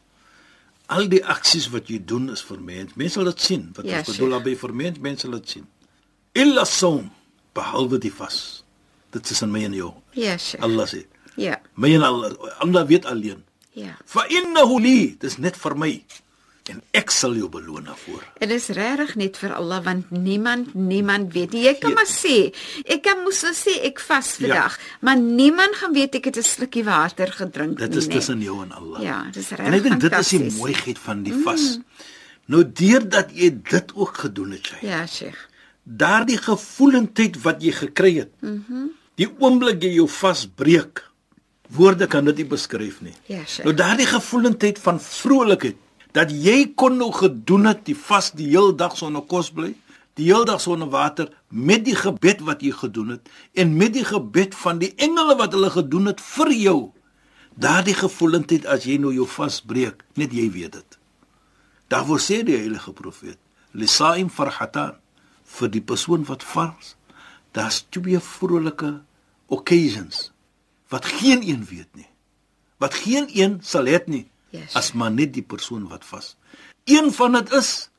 Al 0.86 1.08
die 1.08 1.24
aksies 1.24 1.68
wat 1.70 1.88
jy 1.88 2.00
doen 2.04 2.30
is 2.30 2.42
vir 2.42 2.60
mens. 2.60 2.92
Mense 2.94 3.12
sal 3.14 3.24
dit 3.24 3.40
sien. 3.40 3.70
Wat 3.74 3.84
Ja, 3.84 3.98
ons 3.98 4.06
bedoel 4.08 4.30
daarby 4.30 4.56
vir 4.56 4.74
mens, 4.74 4.98
mense 4.98 5.20
sal 5.20 5.30
dit 5.30 5.48
sien. 5.48 5.66
Illa 6.32 6.64
som 6.64 7.10
behalwe 7.58 7.98
die 8.02 8.12
vas. 8.14 8.38
Dit 9.14 9.30
is 9.32 9.42
in 9.44 9.50
my 9.54 9.64
en 9.68 9.74
jou. 9.78 9.92
Ja, 10.18 10.36
Sheikh. 10.38 10.62
Allah 10.66 10.86
sê. 10.90 11.04
Ja. 11.38 11.58
My 11.78 11.94
en 11.96 12.02
Allah, 12.06 12.32
Allah 12.64 12.86
weet 12.90 13.06
alleen. 13.06 13.44
Ja. 13.78 13.94
Fa 14.04 14.24
innahu 14.28 14.80
li, 14.82 14.96
dis 15.22 15.38
net 15.38 15.56
vir 15.56 15.76
my. 15.78 15.92
En 16.68 16.82
ek 16.92 17.08
sal 17.14 17.32
jou 17.38 17.46
beloon 17.48 17.86
daarvoor. 17.88 18.24
Dit 18.42 18.50
is 18.52 18.66
regtig 18.76 19.14
net 19.16 19.38
vir 19.40 19.54
Allah 19.56 19.78
want 19.86 20.10
niemand 20.12 20.74
niemand 20.76 21.32
weet 21.32 21.54
nie. 21.56 21.62
Jy 21.64 21.72
kan 21.80 21.94
Ja. 21.94 21.96
maar 21.96 22.10
sê, 22.10 22.34
ek 22.84 23.00
kan 23.06 23.22
moes 23.24 23.40
nou 23.46 23.54
sê 23.56 23.78
ek 23.88 24.02
vas 24.04 24.34
Ja. 24.36 24.42
vandag, 24.42 24.76
maar 25.00 25.16
niemand 25.16 25.78
gaan 25.80 25.94
weet 25.96 26.14
ek 26.20 26.24
het 26.28 26.36
'n 26.36 26.42
slukkie 26.44 26.84
water 26.84 27.32
gedrink 27.32 27.78
Dit 27.78 27.88
nie. 27.90 27.98
is 27.98 28.06
nee. 28.06 28.16
tussen 28.18 28.42
jou 28.42 28.60
en 28.62 28.72
Allah. 28.72 29.00
Ja, 29.02 29.24
dis 29.32 29.50
En 29.52 29.72
ek 29.72 29.82
dink 29.82 30.00
dit 30.00 30.12
is 30.12 30.28
die 30.28 30.52
mooiheid 30.58 30.98
van 30.98 31.22
die 31.22 31.34
vas. 31.44 31.78
Nou 32.46 32.62
deurdat 32.64 33.30
jy 33.32 33.48
dit 33.62 33.88
ook 33.94 34.16
gedoen 34.18 34.50
het, 34.50 34.66
jy. 34.68 34.88
Ja, 34.88 35.06
Sheikh. 35.06 35.47
Daardie 35.88 36.36
gevoelendheid 36.36 37.38
wat 37.42 37.62
jy 37.64 37.72
gekry 37.72 38.14
het. 38.24 38.32
Mhm. 38.40 38.62
Mm 38.68 38.88
die 39.18 39.26
oomblik 39.42 39.82
jy 39.82 39.96
jou 39.96 40.06
vasbreek. 40.06 41.02
Woorde 41.74 42.06
kan 42.06 42.28
dit 42.30 42.42
nie 42.42 42.46
beskryf 42.48 43.00
nie. 43.02 43.14
Ja, 43.26 43.42
Sheikh. 43.42 43.66
Nou 43.66 43.74
daardie 43.76 44.06
gevoelendheid 44.06 44.78
van 44.78 45.00
vrolikheid 45.02 45.80
dat 46.16 46.30
jy 46.32 46.72
kon 46.78 46.96
nou 46.96 47.10
gedoen 47.12 47.66
het 47.68 47.82
die 47.88 47.96
vas 47.98 48.30
die 48.38 48.48
heel 48.52 48.70
dag 48.76 48.94
sonder 48.96 49.24
kos 49.28 49.50
bly, 49.52 49.72
die 50.16 50.28
heel 50.30 50.46
dag 50.48 50.62
sonder 50.62 50.88
water 50.92 51.28
met 51.50 51.84
die 51.84 51.96
gebed 51.98 52.40
wat 52.46 52.62
jy 52.64 52.70
gedoen 52.78 53.16
het 53.16 53.28
en 53.58 53.74
met 53.76 53.92
die 53.98 54.06
gebed 54.06 54.54
van 54.62 54.80
die 54.80 54.92
engele 54.96 55.36
wat 55.38 55.52
hulle 55.56 55.70
gedoen 55.74 56.08
het 56.12 56.22
vir 56.22 56.54
jou. 56.54 56.78
Daardie 57.58 57.96
gevoelendheid 57.98 58.70
as 58.70 58.86
jy 58.86 58.96
nou 59.02 59.10
jou 59.12 59.26
vasbreek, 59.26 60.06
net 60.14 60.32
jy 60.32 60.46
weet 60.54 60.78
dit. 60.78 60.98
Daarvoor 61.90 62.22
sê 62.22 62.40
die 62.46 62.56
heilige 62.56 62.94
profeet, 62.94 63.38
lisaim 63.74 64.30
farhatan 64.30 64.94
vir 65.48 65.70
die 65.72 65.80
persoon 65.84 66.24
wat 66.28 66.44
vars. 66.44 66.94
Daar's 67.56 67.82
twee 67.90 68.18
vrolike 68.20 68.98
occasions 69.48 70.28
wat 70.88 71.04
geen 71.04 71.42
een 71.44 71.64
weet 71.68 71.88
nie. 71.96 72.08
Wat 72.80 72.94
geen 72.94 73.26
een 73.34 73.58
sal 73.62 73.86
het 73.90 74.06
nie 74.08 74.26
Yes. 74.50 74.72
as 74.80 74.92
maar 74.96 75.10
net 75.12 75.34
die 75.36 75.42
persoon 75.44 75.88
wat 75.88 76.04
vas. 76.08 76.36
Een 76.88 77.10
van 77.12 77.32
dit 77.36 77.50
is 77.52 77.90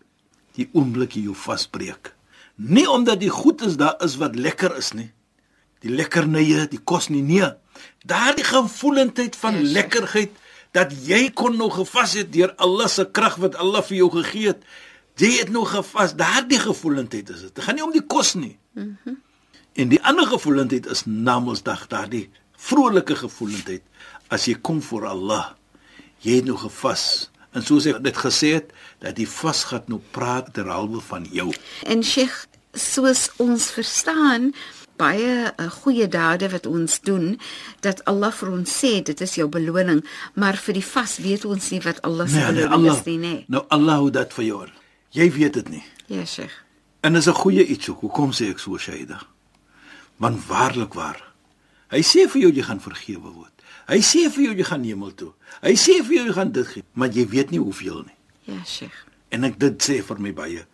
die 0.57 0.65
oomblik 0.73 1.13
jy 1.13 1.27
jou 1.27 1.35
vasbreek. 1.37 2.15
Nie 2.55 2.87
omdat 2.89 3.19
die 3.21 3.29
goed 3.29 3.61
is 3.61 3.77
daar 3.77 3.99
is 4.03 4.15
wat 4.17 4.33
lekker 4.35 4.73
is 4.77 4.91
nie. 4.97 5.11
Die 5.85 5.91
lekkernye, 5.93 6.65
die 6.67 6.79
kos 6.81 7.07
nie 7.13 7.21
nee. 7.21 7.51
Daardie 8.03 8.43
gevoelendheid 8.43 9.35
van 9.35 9.59
Yes. 9.61 9.71
lekkerheid 9.77 10.31
dat 10.73 10.91
jy 11.05 11.29
kon 11.31 11.57
nog 11.57 11.75
gevas 11.77 12.13
het 12.17 12.33
deur 12.33 12.55
Allah 12.57 12.87
se 12.89 13.05
krag 13.11 13.35
wat 13.35 13.55
Allah 13.55 13.83
vir 13.85 13.97
jou 13.97 14.09
gegee 14.11 14.47
het. 14.47 14.65
Jy 15.19 15.31
het 15.41 15.49
nog 15.51 15.71
gevas. 15.73 16.15
Daardie 16.15 16.59
gevoelendheid 16.59 17.29
is 17.29 17.41
dit. 17.47 17.55
Dit 17.55 17.63
gaan 17.63 17.75
nie 17.75 17.83
om 17.83 17.95
die 17.95 18.05
kos 18.05 18.35
nie. 18.39 18.55
Mm 18.73 19.17
en 19.79 19.87
die 19.87 19.99
ander 20.03 20.25
gevoelendheid 20.27 20.87
is 20.91 21.05
Namedsdag, 21.05 21.85
daardie 21.87 22.25
vrolike 22.59 23.15
gevoelendheid 23.15 23.83
as 24.27 24.47
jy 24.49 24.57
kom 24.59 24.81
voor 24.83 25.05
Allah. 25.07 25.53
Jy 26.25 26.41
het 26.41 26.49
nog 26.49 26.65
gevas. 26.65 27.29
En 27.55 27.63
soos 27.63 27.87
ek 27.87 28.01
dit 28.03 28.17
gesê 28.19 28.49
het, 28.57 28.73
dat 28.99 29.15
die 29.15 29.27
vas 29.29 29.63
gaan 29.69 29.87
nou 29.87 30.01
praat 30.11 30.51
terhalwe 30.53 30.99
van 31.07 31.29
jou. 31.31 31.47
En 31.87 32.03
Sheikh, 32.03 32.43
soos 32.75 33.29
ons 33.41 33.69
verstaan, 33.73 34.51
baie 34.99 35.31
uh, 35.47 35.69
goeie 35.79 36.09
dade 36.11 36.49
wat 36.51 36.67
ons 36.67 36.99
doen, 37.07 37.31
dat 37.85 38.03
Allah 38.09 38.33
vir 38.35 38.51
ons 38.51 38.75
sê 38.81 38.97
dit 39.05 39.23
is 39.23 39.37
jou 39.39 39.47
beloning, 39.49 40.03
maar 40.35 40.59
vir 40.59 40.77
die 40.81 40.85
vas 40.85 41.15
weet 41.23 41.47
ons 41.47 41.71
nie 41.71 41.81
wat 41.87 42.03
Allah 42.03 42.27
se 42.27 42.43
beloning 42.43 42.75
Allah. 42.81 42.99
is 42.99 43.07
nie, 43.07 43.17
nee. 43.23 43.39
Nou 43.47 43.63
Allah 43.71 44.03
hou 44.03 44.11
dit 44.13 44.37
vir 44.41 44.49
jou. 44.51 44.61
Jy 45.15 45.31
weet 45.31 45.53
dit 45.53 45.69
nie. 45.69 45.83
Ja, 46.07 46.25
Sheikh. 46.25 46.53
En 47.01 47.13
dis 47.13 47.25
'n 47.27 47.33
goeie 47.33 47.65
iets 47.65 47.89
ook. 47.89 47.99
Hoekom 47.99 48.31
sê 48.31 48.49
ek 48.49 48.59
so 48.59 48.77
Shaida? 48.77 49.21
Want 50.17 50.45
waarlik 50.47 50.93
waar. 50.93 51.33
Hy 51.89 52.01
sê 52.01 52.27
vir 52.29 52.41
jou 52.41 52.51
jy 52.53 52.61
gaan 52.63 52.81
vergewe 52.81 53.31
word. 53.33 53.51
Hy 53.87 53.97
sê 53.99 54.29
vir 54.29 54.43
jou 54.43 54.55
jy 54.55 54.63
gaan 54.63 54.83
hemel 54.83 55.13
toe. 55.13 55.33
Hy 55.61 55.73
sê 55.73 56.03
vir 56.05 56.13
jou 56.15 56.25
jy 56.27 56.33
gaan 56.33 56.51
dit 56.51 56.67
gee, 56.67 56.83
maar 56.93 57.09
jy 57.09 57.27
weet 57.27 57.49
nie 57.51 57.59
hoeveel 57.59 58.03
nie. 58.05 58.15
Ja, 58.55 58.63
Sheikh. 58.65 59.05
En 59.29 59.43
ek 59.43 59.59
dit 59.59 59.81
sê 59.89 60.03
vir 60.03 60.19
my 60.19 60.33
baie. 60.33 60.65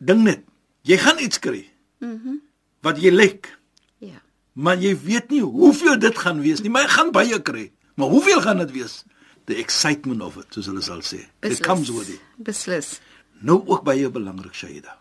Ding 0.00 0.22
net, 0.22 0.42
jy 0.82 0.96
gaan 0.98 1.18
iets 1.18 1.38
kry. 1.38 1.68
Mhm. 2.00 2.10
Mm 2.12 2.40
wat 2.82 3.00
jy 3.02 3.10
lyk, 3.10 3.58
Ja. 3.98 4.22
maar 4.52 4.76
jy 4.78 4.96
weet 5.02 5.30
nie 5.30 5.40
hoeveel 5.40 5.98
dit 5.98 6.18
gaan 6.18 6.40
wees 6.40 6.60
nie, 6.60 6.70
maar 6.70 6.82
jy 6.82 6.88
gaan 6.88 7.10
baie 7.10 7.42
kry. 7.42 7.72
Maar 7.94 8.08
hoeveel 8.08 8.40
gaan 8.40 8.58
dit 8.58 8.70
wees? 8.70 9.04
The 9.44 9.54
excitement 9.56 10.20
of 10.22 10.36
it, 10.36 10.46
soos 10.50 10.66
hulle 10.66 10.82
sal 10.82 11.00
sê. 11.02 11.26
It 11.42 11.60
comes 11.60 11.90
with 11.90 12.08
it. 12.08 12.20
Beslis. 12.36 13.00
Nou 13.40 13.62
ook 13.66 13.82
baie 13.84 14.10
belangrik, 14.10 14.54
Shaida. 14.54 14.96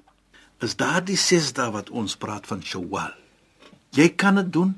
is 0.66 0.76
daardie 0.76 1.18
6 1.18 1.54
dae 1.54 1.72
wat 1.72 1.90
ons 1.90 2.16
praat 2.18 2.48
van 2.48 2.62
Shawwal. 2.64 3.14
Jy 3.96 4.10
kan 4.18 4.36
dit 4.36 4.52
doen 4.54 4.74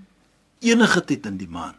enige 0.60 1.04
tyd 1.06 1.26
in 1.26 1.38
die 1.38 1.48
maand. 1.48 1.76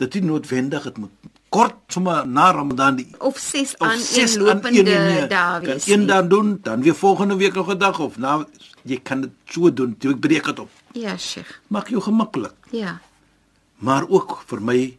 Dit 0.00 0.14
is 0.14 0.22
noodwendig 0.26 0.82
dit 0.82 0.96
moet 0.98 1.10
kort 1.54 1.76
sommer 1.88 2.24
na 2.26 2.48
Ramadan 2.50 2.96
die 2.96 3.06
Of 3.18 3.38
6 3.38 3.74
of 3.78 3.86
aan 3.88 3.98
ses 3.98 4.34
een 4.34 4.40
aan 4.40 4.46
lopende 4.46 4.80
een 4.80 4.86
en 4.86 5.04
nee. 5.04 5.26
dae 5.28 5.60
Kan 5.60 5.68
wees. 5.74 5.86
een 5.86 5.98
nie. 5.98 6.06
dan 6.08 6.28
doen, 6.28 6.58
dan 6.62 6.82
weer 6.82 6.94
volgende 6.94 7.36
week 7.36 7.54
nog 7.54 7.68
'n 7.74 7.78
dag 7.78 7.98
of 8.00 8.16
na 8.18 8.46
jy 8.82 8.98
kan 9.02 9.20
dit 9.20 9.30
so 9.44 9.72
doen. 9.72 9.94
Jy 9.98 10.14
breek 10.16 10.44
dit 10.44 10.58
op. 10.58 10.70
Ja, 10.92 11.16
Sheikh. 11.16 11.60
Maak 11.68 11.88
jou 11.88 12.02
gemaklik. 12.02 12.54
Ja. 12.70 13.00
Maar 13.76 14.08
ook 14.08 14.42
vir 14.46 14.62
my 14.62 14.98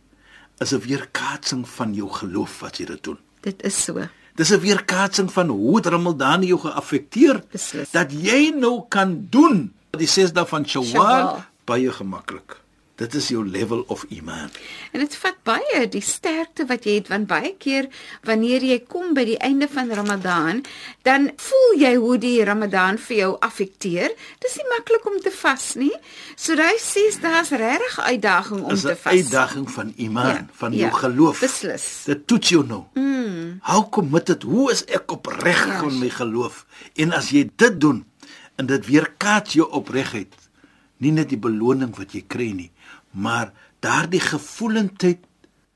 is 0.58 0.72
'n 0.72 0.80
weerkaatsing 0.80 1.68
van 1.70 1.94
jou 1.94 2.10
geloof 2.10 2.60
wat 2.60 2.78
jy 2.78 2.86
dit 2.86 3.04
doen. 3.04 3.18
Dit 3.42 3.64
is 3.64 3.84
so. 3.84 4.08
Dis 4.36 4.50
'n 4.52 4.60
weerkaatsing 4.60 5.32
van 5.32 5.48
hoe 5.48 5.76
het 5.76 5.86
Ramadan 5.86 6.44
jou 6.44 6.60
geaffekteer 6.60 7.44
Beslis. 7.52 7.92
dat 7.92 8.12
jy 8.12 8.52
nou 8.56 8.84
kan 8.90 9.28
doen 9.30 9.72
die 9.98 10.08
6 10.08 10.34
dae 10.34 10.46
van 10.46 10.66
Shawwal. 10.68 11.40
baie 11.66 11.92
gemaklik. 11.92 12.60
Dit 12.96 13.14
is 13.14 13.28
jou 13.28 13.42
level 13.48 13.82
of 13.92 14.06
iman. 14.10 14.50
En 14.96 15.00
dit 15.04 15.16
vat 15.16 15.36
baie 15.44 15.82
die 15.92 16.02
sterkte 16.02 16.64
wat 16.70 16.86
jy 16.88 16.94
het 16.96 17.10
want 17.12 17.28
baie 17.28 17.52
keer 17.60 17.90
wanneer 18.24 18.64
jy 18.64 18.78
kom 18.88 19.14
by 19.14 19.26
die 19.28 19.38
einde 19.44 19.68
van 19.68 19.92
Ramadan, 19.92 20.62
dan 21.04 21.32
voel 21.36 21.76
jy 21.82 21.96
hoe 22.00 22.18
die 22.18 22.44
Ramadan 22.48 22.98
vir 22.98 23.18
jou 23.18 23.32
affekteer. 23.44 24.16
Dis 24.40 24.56
nie 24.56 24.68
maklik 24.72 25.06
om 25.12 25.20
te 25.20 25.32
vas 25.42 25.74
nie. 25.76 25.92
So 26.40 26.56
daai 26.56 26.78
sies 26.80 27.20
daar's 27.20 27.50
regtig 27.52 27.98
'n 28.00 28.02
uitdaging 28.16 28.62
om 28.64 28.76
te 28.76 28.92
'n 28.92 28.96
vas. 28.96 29.14
uitdaging 29.14 29.72
van 29.72 29.94
iman, 29.98 30.28
Ja, 30.28 30.48
van 30.54 30.72
ja, 30.72 30.78
jou 30.88 30.92
geloof. 30.94 31.40
beslis. 31.40 32.04
Dit 32.06 32.28
toets 32.28 32.50
jou 32.50 32.66
nou. 32.68 32.84
Mm. 32.94 33.60
How 33.62 33.90
committed, 33.90 34.44
hoe 34.44 34.72
is 34.72 34.86
ek 34.86 35.12
opreg 35.12 35.66
Ja. 35.68 35.80
van 35.80 36.00
my 36.00 36.10
geloof? 36.10 36.66
En 36.96 37.12
as 37.12 37.30
jy 37.30 37.50
dit 37.56 37.80
doen 37.82 38.06
en 38.56 38.66
dit 38.66 38.86
weerkaats 38.86 39.54
jou 39.54 39.70
opregheid, 39.72 40.34
nie 40.98 41.12
net 41.12 41.30
die 41.30 41.38
beloning 41.38 41.96
wat 41.98 42.12
jy 42.14 42.24
kry 42.28 42.52
nie, 42.52 42.72
maar 43.16 43.54
daardie 43.80 44.22
gevoelendheid 44.22 45.24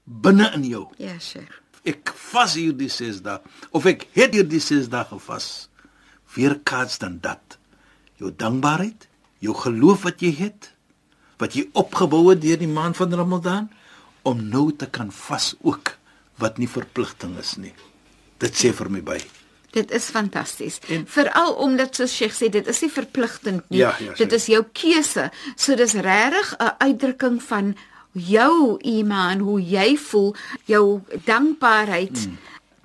binne 0.04 0.52
in 0.58 0.66
jou. 0.68 0.86
Ja, 1.00 1.16
Sheikh. 1.20 1.62
Ek 1.88 2.12
vas 2.32 2.58
hierdie 2.60 2.90
6 2.92 3.22
dae 3.24 3.40
of 3.76 3.88
ek 3.88 4.06
het 4.18 4.36
hierdie 4.36 4.62
6 4.62 4.90
dae 4.92 5.06
gevas. 5.08 5.70
Weerkaats 6.36 7.00
dan 7.02 7.18
dat 7.24 7.58
jou 8.20 8.34
dankbaarheid, 8.36 9.08
jou 9.40 9.56
geloof 9.56 10.04
wat 10.04 10.22
jy 10.22 10.34
het, 10.42 10.74
wat 11.40 11.56
jy 11.56 11.70
opgebou 11.80 12.26
het 12.30 12.44
deur 12.44 12.60
die 12.60 12.70
maand 12.70 13.00
van 13.00 13.16
Ramadan 13.16 13.70
om 14.28 14.42
nou 14.52 14.68
te 14.76 14.90
kan 14.92 15.14
vas 15.16 15.54
ook 15.64 15.96
wat 16.44 16.60
nie 16.60 16.68
verpligting 16.68 17.38
is 17.40 17.56
nie. 17.58 17.74
Dit 18.40 18.60
sê 18.60 18.74
vir 18.76 18.92
my 18.92 19.02
by. 19.04 19.20
Dit 19.72 19.92
is 19.92 20.04
fantasties. 20.10 20.80
Veral 21.06 21.54
omdat 21.54 21.96
soos 21.96 22.16
Sheikh 22.16 22.34
sê, 22.34 22.50
dit 22.50 22.68
is 22.68 22.82
nie 22.82 22.90
verpligtend 22.92 23.70
nie. 23.70 23.80
Ja, 23.80 23.96
ja, 24.00 24.14
dit 24.18 24.18
sure. 24.18 24.36
is 24.36 24.46
jou 24.46 24.64
keuse. 24.74 25.32
So 25.56 25.76
dis 25.76 25.94
regtig 25.94 26.56
'n 26.60 26.72
uitdrukking 26.78 27.44
van 27.44 27.76
jou 28.14 28.78
iman, 28.82 29.40
hoe 29.40 29.62
jy 29.62 29.98
voel, 29.98 30.36
jou 30.66 31.02
dankbaarheid 31.26 32.18
Hmm. 32.26 32.38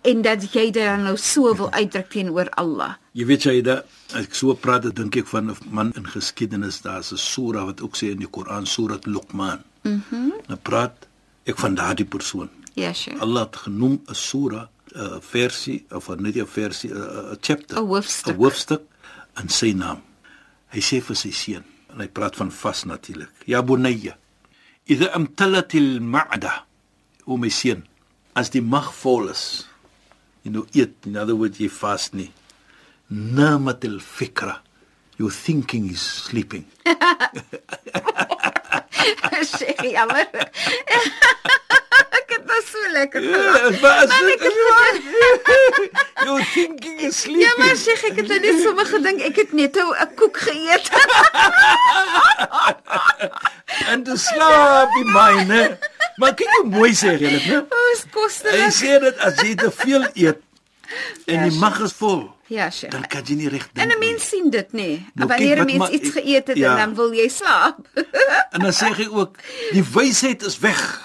en 0.03 0.23
dat 0.23 0.53
jy 0.53 0.71
dit 0.71 0.85
dan 0.85 1.03
nou 1.03 1.17
so 1.17 1.55
wil 1.57 1.71
uitdruk 1.73 2.11
teenoor 2.11 2.51
Allah. 2.51 2.95
Jy 3.13 3.27
weet 3.27 3.43
jy 3.43 3.61
dat 3.63 3.87
ek 4.15 4.35
so 4.35 4.55
praat, 4.55 4.95
dink 4.97 5.17
ek 5.17 5.27
van 5.27 5.51
'n 5.51 5.57
man 5.71 5.93
in 5.97 6.07
geskiedenis, 6.07 6.81
daar's 6.83 7.13
'n 7.13 7.17
sura 7.17 7.65
wat 7.65 7.81
ook 7.83 7.97
sê 7.97 8.11
in 8.11 8.19
die 8.19 8.29
Koran, 8.31 8.67
Surat 8.67 9.07
Luqman. 9.07 9.63
Mhm. 9.83 10.03
Mm 10.11 10.33
dan 10.47 10.59
praat 10.63 11.07
ek 11.47 11.59
van 11.59 11.75
daardie 11.75 12.05
persoon. 12.07 12.49
Ja, 12.75 12.93
Sheikh. 12.93 13.21
Allah 13.21 13.43
het 13.45 13.57
genoem 13.57 14.03
'n 14.09 14.15
sura, 14.15 14.69
'n 14.95 15.21
versie 15.21 15.85
of 15.91 16.09
net 16.09 16.37
'n 16.37 16.47
versie, 16.47 16.91
'n 16.91 17.39
chapter, 17.43 17.77
'n 17.77 17.87
hoofstuk. 17.87 18.35
'n 18.35 18.39
hoofstuk 18.39 18.83
in 19.41 19.49
sy 19.49 19.73
naam. 19.73 20.03
Hy 20.71 20.81
sê 20.81 21.01
vir 21.03 21.17
sy 21.17 21.31
seun 21.31 21.65
en 21.91 22.01
hy 22.01 22.09
praat 22.09 22.37
van 22.37 22.51
vas 22.51 22.85
natuurlik. 22.85 23.31
Ya 23.47 23.63
bunayya, 23.63 24.17
idha 24.87 25.11
amtalat 25.15 25.75
al-ma'da, 25.75 26.67
o 27.27 27.37
my 27.37 27.49
seun, 27.49 27.83
as 28.35 28.51
die 28.51 28.63
mag 28.63 28.93
vol 28.93 29.29
is, 29.29 29.67
you 30.43 30.51
know 30.53 30.67
eat, 30.73 30.95
in 31.07 31.17
other 31.17 31.35
words 31.35 31.59
jy 31.59 31.69
vas 31.69 32.13
nie. 32.13 32.33
Namat 33.11 33.85
al-fikra, 33.85 34.61
your 35.19 35.31
thinking 35.31 35.91
is 35.91 36.01
sleeping. 36.01 36.67
Sheikh, 39.45 39.83
jammer. 39.93 40.27
het 42.57 42.65
dit 42.65 42.73
so 42.73 42.79
lekker 42.93 43.23
Ja, 43.23 43.71
maar 43.81 44.07
Man, 44.07 44.29
ek 44.35 44.41
het 44.41 44.53
your 46.25 46.45
thinking 46.55 47.01
is 47.01 47.21
sleeping. 47.21 47.43
Ja, 47.43 47.53
maar 47.59 47.77
Sheikh, 47.77 48.05
ek 48.11 48.17
het 48.17 48.29
nou 48.29 48.41
net 48.41 48.61
sommer 48.63 48.87
gedink 48.87 49.21
ek 49.21 49.37
het 49.43 49.53
net 49.53 49.77
'n 49.77 50.15
koek 50.17 50.37
geëet. 50.47 50.91
en 53.91 54.03
te 54.07 54.17
slaap 54.17 54.89
die 54.95 55.05
myne. 55.11 55.79
Maar 56.17 56.35
kyk 56.39 56.49
hoe 56.61 56.69
mooi 56.71 56.93
sê 56.95 57.17
jy 57.19 57.31
dit, 57.35 57.47
né? 57.51 57.57
Ons 57.65 58.03
Hy 58.05 58.09
kostelik. 58.15 58.73
sê 58.77 58.99
dit 59.03 59.17
as 59.19 59.35
jy 59.43 59.55
te 59.59 59.71
veel 59.71 60.05
eet 60.15 60.39
en 61.27 61.35
Ja, 61.35 61.43
die 61.49 61.59
mag 61.59 61.81
is 61.81 61.93
vol, 61.93 62.31
Ja, 62.47 62.71
Sheikh. 62.71 62.93
dan 62.93 63.07
kan 63.09 63.23
jy 63.27 63.35
nie 63.35 63.49
reg 63.49 63.67
dink. 63.73 63.79
En 63.83 63.89
'n 63.97 63.99
mens 63.99 64.29
sien 64.29 64.51
dit 64.51 64.73
nê. 64.73 65.03
Nou, 65.15 65.29
Wanneer 65.29 65.59
'n 65.65 65.67
mens 65.67 65.89
iets 65.91 66.11
geëet 66.11 66.47
het 66.47 66.57
ja. 66.57 66.71
en 66.71 66.77
dan 66.77 66.95
wil 66.95 67.13
jy 67.13 67.29
slaap. 67.29 67.79
En 68.51 68.61
dan 68.61 68.73
sê 68.73 68.87
hy 68.95 69.09
ook 69.11 69.37
die 69.73 69.85
wysheid 69.95 70.43
is 70.43 70.59
weg. 70.59 71.01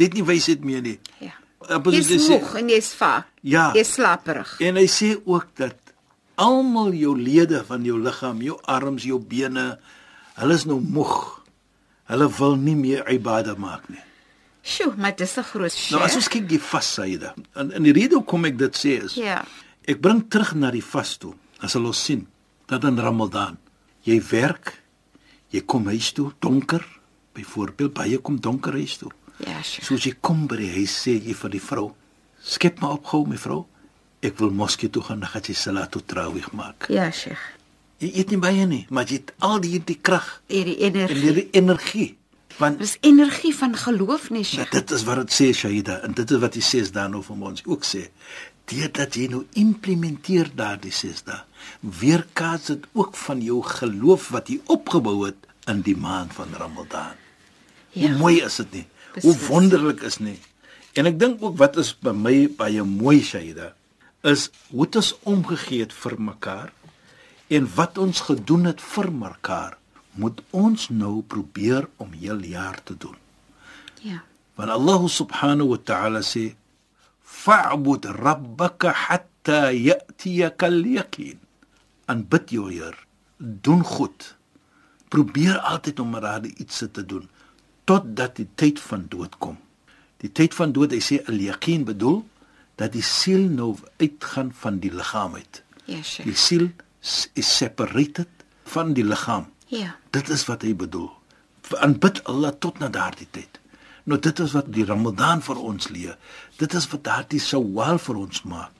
Dit 0.00 0.14
nie 0.16 0.24
wysheid 0.24 0.64
meer 0.64 0.82
nie. 0.82 0.98
ja. 1.20 1.34
Appels 1.68 1.94
Jy's 1.98 2.10
is 2.16 2.28
moeg 2.32 2.54
en 2.56 2.70
jy's 2.72 2.86
vaak. 2.96 3.26
Ja. 3.44 3.66
Jy's 3.76 3.90
slaperig. 3.98 4.54
En 4.64 4.78
hy 4.80 4.86
sê 4.88 5.10
ook 5.28 5.50
dat 5.60 5.76
almal 6.40 6.94
jou 6.96 7.12
lede 7.20 7.60
van 7.68 7.84
jou 7.84 7.98
liggaam, 8.00 8.40
jou 8.42 8.56
arms, 8.64 9.04
jou 9.04 9.18
bene, 9.20 9.66
hulle 10.40 10.54
is 10.56 10.64
nou 10.64 10.78
moeg. 10.80 11.12
Hulle 12.08 12.30
wil 12.38 12.56
nie 12.56 12.74
meer 12.80 13.04
ibadah 13.12 13.58
maak 13.60 13.84
nie. 13.92 14.00
Sjoe, 14.64 14.94
maar 14.96 15.12
dis 15.16 15.36
'n 15.38 15.42
groot 15.44 15.72
shit. 15.72 15.90
Nou 15.92 16.02
as 16.02 16.16
ons 16.16 16.28
kyk 16.28 16.48
die 16.48 16.58
vassyde. 16.60 17.34
En 17.54 17.70
en 17.72 17.82
die 17.82 17.92
rede 17.92 18.14
hoekom 18.16 18.44
ek 18.44 18.56
dit 18.58 18.74
sê 18.76 19.04
is 19.04 19.14
Ja. 19.14 19.44
ek 19.86 20.00
bring 20.00 20.28
terug 20.30 20.54
na 20.54 20.70
die 20.70 20.82
vas 20.84 21.16
toe. 21.18 21.34
As 21.60 21.72
hulle 21.74 21.86
ons 21.88 22.04
sien 22.04 22.26
dat 22.66 22.84
in 22.84 22.98
Ramadan 22.98 23.58
jy 24.02 24.20
werk, 24.30 24.80
jy 25.50 25.60
kom 25.66 25.86
huis 25.86 26.12
toe 26.12 26.32
donker, 26.40 26.84
byvoorbeeld 27.34 27.92
baie 27.94 28.18
kom 28.18 28.40
donker 28.40 28.72
huis 28.72 28.96
toe. 28.98 29.10
Ja, 29.46 29.62
sjoe. 29.62 29.84
Soos 29.84 30.04
jy 30.04 30.14
kom 30.20 30.46
by 30.50 30.56
die 30.60 30.70
huis 30.74 30.92
sê 31.04 31.14
jy 31.16 31.34
vir 31.34 31.50
die 31.50 31.60
vrou, 31.62 31.90
skep 32.44 32.80
maar 32.80 32.98
op 32.98 33.06
gou 33.12 33.24
my 33.26 33.36
vrou. 33.40 33.66
Ek 34.22 34.36
wil 34.38 34.50
moskee 34.52 34.90
toe 34.92 35.02
gaan, 35.02 35.20
dan 35.24 35.30
gaan 35.32 35.42
jy 35.48 35.54
salat 35.56 35.90
tot 35.94 36.04
trawig 36.08 36.50
maak. 36.52 36.86
Ja, 36.92 37.10
Sheikh. 37.10 37.40
Jy 38.00 38.10
eet 38.20 38.30
nie 38.32 38.38
baie 38.40 38.66
nie, 38.66 38.86
maar 38.90 39.04
jy 39.08 39.18
het 39.20 39.32
al 39.44 39.60
die 39.60 39.78
die 39.84 39.98
krag 40.00 40.42
Hierdie 40.48 40.76
en 40.80 40.94
energie. 40.94 41.20
hierdie 41.22 41.48
energie. 41.52 42.16
Want 42.58 42.78
Dis 42.78 42.96
energie 43.00 43.54
van 43.56 43.74
geloof 43.76 44.28
Ja, 44.30 44.42
Sheikh. 44.42 44.70
dit 44.70 44.90
is 44.90 45.04
wat 45.04 45.16
dit 45.16 45.30
sê 45.32 45.52
Shaida 45.54 46.00
en 46.04 46.12
dit 46.12 46.30
is 46.30 46.38
wat 46.38 46.52
die 46.52 46.62
ses 46.62 46.90
dae 46.92 47.08
nou 47.08 47.22
vir 47.22 47.36
ons 47.48 47.62
ook 47.66 47.84
sê. 47.84 48.08
Deurdat 48.66 49.14
jy 49.16 49.26
nou 49.28 49.46
implementeer 49.54 50.50
daardie 50.54 50.92
ses 50.92 51.22
dae, 51.24 51.40
weerkaats 51.80 52.66
dit 52.66 52.84
ook 52.92 53.16
van 53.16 53.40
jou 53.42 53.62
geloof 53.62 54.28
wat 54.30 54.48
jy 54.48 54.60
opgebou 54.66 55.24
het 55.26 55.36
in 55.68 55.80
die 55.82 55.96
maand 55.96 56.32
van 56.36 56.48
Ramadan. 56.58 57.16
Ja. 57.92 58.08
Hoe 58.08 58.18
mooi 58.18 58.40
is 58.44 58.56
dit 58.56 58.72
nie? 58.72 58.86
Hoe 59.10 59.34
Beslis. 59.34 59.46
wonderlik 59.48 60.02
is 60.06 60.18
nie? 60.18 60.38
En 60.94 61.06
ek 61.06 61.18
dink 61.18 61.42
ook 61.42 61.56
wat 61.58 61.78
is 61.82 61.92
by 61.98 62.12
my 62.14 62.34
baie 62.58 62.82
mooi 62.86 63.20
Shaida 63.22 63.72
is 64.26 64.50
hoe 64.70 64.84
dit 64.84 64.98
ons 65.00 65.10
omgegee 65.32 65.86
het 65.86 65.94
vir 65.96 66.16
mekaar 66.20 66.72
en 67.50 67.68
wat 67.74 67.98
ons 67.98 68.20
gedoen 68.28 68.68
het 68.68 68.82
vir 68.84 69.08
mekaar 69.12 69.76
moet 70.20 70.42
ons 70.50 70.88
nou 70.90 71.22
probeer 71.22 71.88
om 72.02 72.12
heel 72.12 72.42
jaar 72.44 72.82
te 72.84 72.96
doen. 72.98 73.16
Ja. 74.02 74.22
Want 74.58 74.70
Allah 74.70 75.06
subhanahu 75.08 75.72
wa 75.72 75.80
ta'ala 75.90 76.22
sê 76.26 76.50
fa'bud 77.22 78.10
rabbaka 78.18 78.92
hatta 79.06 79.70
ya'tiyaka 79.72 80.66
al-yaqin. 80.66 81.38
Aanbid 82.10 82.50
jou 82.50 82.68
Heer. 82.68 82.96
Doen 83.38 83.84
goed. 83.86 84.34
Probeer 85.08 85.58
altyd 85.58 86.00
om 86.02 86.18
raad 86.18 86.46
iets 86.50 86.84
te 86.92 87.06
doen 87.06 87.28
totdat 87.90 88.36
die 88.38 88.48
tyd 88.60 88.80
van 88.80 89.06
dood 89.10 89.34
kom. 89.42 89.56
Die 90.22 90.30
tyd 90.36 90.54
van 90.54 90.72
dood, 90.76 90.92
hy 90.94 91.00
sê 91.02 91.18
al-yaqin 91.30 91.84
bedoel 91.88 92.20
dat 92.80 92.92
die 92.94 93.02
siel 93.04 93.48
nou 93.50 93.72
uitgaan 94.00 94.52
van 94.62 94.78
die 94.82 94.92
liggaam 94.94 95.34
uit. 95.40 95.62
Ja, 95.86 95.96
Die 95.96 96.04
Sheikh. 96.04 96.36
siel 96.38 96.68
is 97.34 97.56
separated 97.56 98.28
van 98.64 98.92
die 98.94 99.04
liggaam. 99.04 99.48
Ja. 99.72 99.96
Dit 100.14 100.28
is 100.28 100.44
wat 100.48 100.62
hy 100.62 100.74
bedoel. 100.76 101.10
Aanbid 101.80 102.22
Allah 102.30 102.50
tot 102.58 102.78
na 102.82 102.88
daardie 102.88 103.28
tyd. 103.30 103.58
Nou 104.04 104.18
dit 104.18 104.38
is 104.42 104.52
wat 104.56 104.70
die 104.74 104.84
Ramadan 104.84 105.42
vir 105.42 105.58
ons 105.60 105.88
leer. 105.88 106.16
Dit 106.58 106.74
is 106.74 106.86
wat 106.90 107.04
daardie 107.06 107.40
Shawwal 107.40 107.98
vir 107.98 108.16
ons 108.18 108.42
maak. 108.42 108.72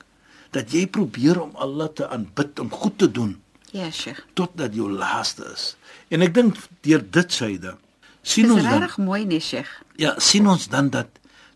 Dat 0.50 0.72
jy 0.74 0.86
probeer 0.90 1.38
om 1.40 1.52
Allah 1.54 1.88
te 1.94 2.08
aanbid 2.08 2.58
om 2.60 2.70
goed 2.70 2.98
te 2.98 3.10
doen 3.10 3.36
Ja, 3.72 3.90
Sheikh. 3.90 4.24
totdat 4.34 4.74
jou 4.74 4.88
laaste 4.90 5.44
is. 5.52 5.76
En 6.10 6.22
ek 6.22 6.34
dink 6.34 6.56
deur 6.82 7.04
dit 7.10 7.32
syde 7.32 7.76
sien 8.22 8.44
Dis 8.44 8.52
ons 8.52 8.62
dan 8.62 8.80
regtig 8.80 8.96
mooi 8.98 9.24
nie, 9.24 9.40
Sheikh. 9.40 9.70
ja, 9.96 10.14
sien 10.18 10.46
ons 10.48 10.68
dan 10.68 10.90
dat 10.90 11.08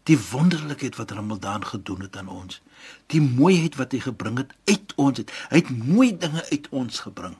die 0.04 0.18
wonderlikheid 0.30 0.96
wat 0.96 1.10
Ramadan 1.10 1.64
gedoen 1.64 2.00
het 2.00 2.16
aan 2.16 2.28
ons, 2.28 2.60
die 3.06 3.20
mooiheid 3.20 3.76
wat 3.76 3.92
hy 3.92 4.00
gebring 4.04 4.36
het 4.38 4.52
uit 4.68 4.92
ons 4.96 5.18
het. 5.18 5.30
Hy 5.48 5.56
het 5.62 5.70
mooi 5.70 6.10
dinge 6.18 6.44
uit 6.50 6.66
ons 6.70 7.00
gebring. 7.00 7.36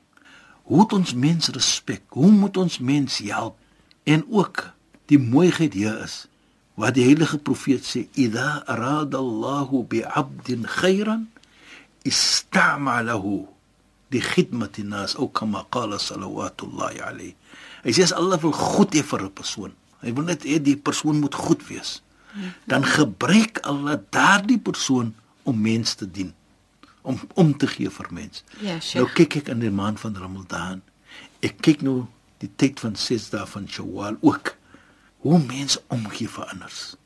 Hoe 0.64 0.76
moet 0.76 0.92
ons 0.92 1.14
mens 1.14 1.48
respek? 1.52 2.02
Hoe 2.08 2.30
moet 2.30 2.56
ons 2.56 2.78
mens 2.78 3.18
help? 3.18 3.58
En 4.04 4.24
ook 4.30 4.70
die 5.12 5.18
mooiheid 5.20 5.74
hier 5.76 5.98
is 6.04 6.26
wat 6.80 6.96
die 6.96 7.04
heilige 7.04 7.38
profeet 7.38 7.84
sê, 7.84 8.08
"Idha 8.16 8.62
arada 8.66 9.18
Allahu 9.18 9.84
bi 9.84 10.00
'abdin 10.02 10.64
khairan 10.66 11.28
ista'malahu 12.02 13.46
li 14.10 14.20
khidmati 14.20 14.82
nas 14.82 15.14
ou 15.16 15.28
kama 15.28 15.66
qala 15.70 15.98
salawatullahi 15.98 17.00
alayhi." 17.00 17.34
Hy 17.84 17.92
sê 17.92 18.02
as 18.06 18.12
Allah 18.16 18.40
wil 18.42 18.52
goed 18.52 18.94
hê 18.96 19.02
vir 19.04 19.22
'n 19.22 19.30
persoon, 19.32 19.72
hy 20.02 20.12
wil 20.12 20.24
net 20.24 20.42
hê 20.44 20.58
die 20.62 20.76
persoon 20.76 21.20
moet 21.20 21.34
goed 21.34 21.62
wees. 21.68 22.00
Dan 22.66 22.82
gebruik 22.84 23.60
Allah 23.62 24.00
daardie 24.10 24.58
persoon 24.58 25.14
om 25.44 25.60
mens 25.60 25.94
te 25.94 26.10
dien 26.10 26.32
om 27.02 27.20
om 27.34 27.52
te 27.56 27.66
gee 27.66 27.90
vir 27.90 28.06
mens. 28.10 28.42
Ja, 28.60 28.72
Nou 28.72 28.80
Sheikh. 28.80 29.12
kyk 29.14 29.36
ek 29.36 29.48
in 29.48 29.60
die 29.60 29.70
maand 29.70 30.00
van 30.00 30.16
Ramadan. 30.16 30.82
Ek 31.42 31.60
kyk 31.60 31.82
nou 31.82 32.06
die 32.40 32.50
tyd 32.56 32.80
van 32.80 32.96
6 32.96 33.30
dae 33.30 33.46
van 33.46 33.68
Shawwal 33.68 34.16
ook. 34.20 34.56
Hoe 35.18 35.38
mense 35.38 35.82
omgee 35.88 36.28
vir 36.28 36.44
anders. 36.44 36.96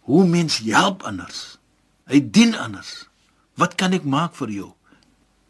Hoe 0.00 0.26
mense 0.26 0.62
help 0.72 1.02
anders. 1.02 1.58
Hy 2.06 2.20
dien 2.30 2.54
anders. 2.54 3.06
Wat 3.56 3.74
kan 3.74 3.92
ek 3.92 4.04
maak 4.04 4.34
vir 4.36 4.48
jou? 4.48 4.72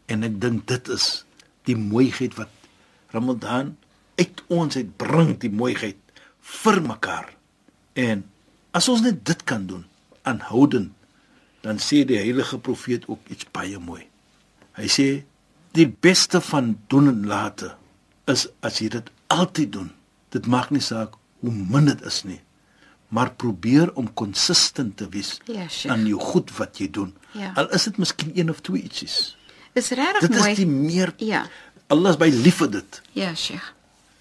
En 0.07 0.23
ek 0.23 0.39
dink 0.41 0.65
dit 0.67 0.87
is 0.89 1.25
die 1.65 1.75
mooiheid 1.75 2.35
wat 2.35 2.49
Ramadan 3.11 3.77
uit 4.19 4.41
ons 4.51 4.75
uit 4.75 4.89
bring, 4.99 5.35
die 5.41 5.51
mooiheid 5.51 5.97
vir 6.61 6.81
mekaar. 6.83 7.29
En 7.99 8.23
as 8.75 8.89
ons 8.91 9.01
net 9.05 9.21
dit 9.25 9.43
kan 9.47 9.65
doen, 9.69 9.85
aanhoudend, 10.27 10.91
dan 11.63 11.79
sê 11.83 12.03
die 12.07 12.19
heilige 12.19 12.59
profeet 12.63 13.07
ook 13.11 13.19
iets 13.33 13.47
baie 13.55 13.79
mooi. 13.79 14.05
Hy 14.79 14.87
sê 14.91 15.07
die 15.75 15.87
beste 16.01 16.39
van 16.41 16.75
doen 16.91 17.09
en 17.11 17.25
late 17.27 17.73
is 18.31 18.47
as 18.65 18.79
jy 18.79 18.87
dit 18.93 19.09
altyd 19.33 19.71
doen. 19.73 19.89
Dit 20.31 20.47
maak 20.47 20.69
nie 20.71 20.83
saak 20.83 21.15
hoe 21.41 21.51
min 21.51 21.85
dit 21.89 22.01
is 22.07 22.21
nie, 22.27 22.39
maar 23.09 23.31
probeer 23.41 23.91
om 23.97 24.07
konsistent 24.13 24.97
te 24.99 25.07
wees 25.09 25.39
Ja, 25.47 25.65
Sheikh. 25.67 25.91
aan 25.93 26.05
jou 26.07 26.19
goed 26.21 26.51
wat 26.57 26.77
jy 26.77 26.89
doen. 26.93 27.13
Ja. 27.33 27.51
Al 27.55 27.69
is 27.75 27.83
dit 27.89 27.97
miskien 27.97 28.31
een 28.37 28.49
of 28.49 28.61
twee 28.61 28.83
ietsies. 28.83 29.35
Is 29.73 29.89
regtig 29.89 30.27
Dit 30.29 30.37
mooi. 30.39 30.51
is 30.51 30.57
die 30.57 30.67
meer 30.67 31.13
Ja. 31.17 31.45
Allah 31.89 32.11
is 32.11 32.17
baie 32.21 32.31
lief 32.31 32.55
vir 32.61 32.69
dit. 32.71 33.01
Ja, 33.17 33.33
Sheikh. 33.35 33.73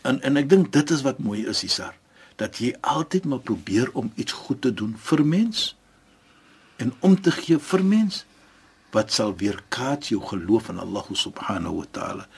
En 0.09 0.21
en 0.25 0.41
ek 0.41 0.49
dink 0.49 0.71
dit 0.73 0.95
is 0.95 1.05
wat 1.05 1.21
mooi 1.21 1.43
is, 1.51 1.65
Isar, 1.67 1.97
dat 2.41 2.61
jy 2.63 2.73
altyd 2.81 3.27
maar 3.29 3.43
probeer 3.45 3.91
om 3.99 4.13
iets 4.17 4.33
goed 4.33 4.63
te 4.65 4.73
doen 4.73 4.95
vir 5.11 5.25
mens 5.27 5.73
en 6.79 6.95
om 7.05 7.17
te 7.21 7.33
gee 7.35 7.59
vir 7.59 7.83
mens 7.85 8.23
wat 8.95 9.13
sal 9.13 9.35
weerkaats 9.37 10.13
jou 10.13 10.21
geloof 10.25 10.71
in 10.73 10.79
Allah 10.81 11.09
subhanahu 11.13 11.83
wa 11.83 11.89
taala. 11.93 12.29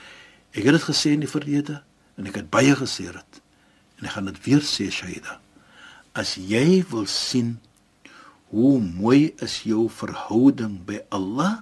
Ek 0.51 0.65
het 0.67 0.75
dit 0.79 0.87
gesê 0.89 1.13
in 1.15 1.23
die 1.23 1.31
verlede 1.31 1.79
en 2.19 2.27
ek 2.27 2.41
het 2.41 2.49
baie 2.51 2.73
gesê 2.75 3.07
dit. 3.13 3.41
En 4.01 4.09
ek 4.09 4.15
gaan 4.17 4.27
dit 4.31 4.41
weer 4.47 4.65
sê, 4.65 4.89
Shaida. 4.91 5.37
As 6.17 6.33
jy 6.35 6.81
wil 6.89 7.05
sien 7.07 7.59
hoe 8.51 8.81
mooi 8.81 9.31
is 9.39 9.61
jou 9.63 9.85
verhouding 9.87 10.81
by 10.89 10.99
Allah, 11.13 11.61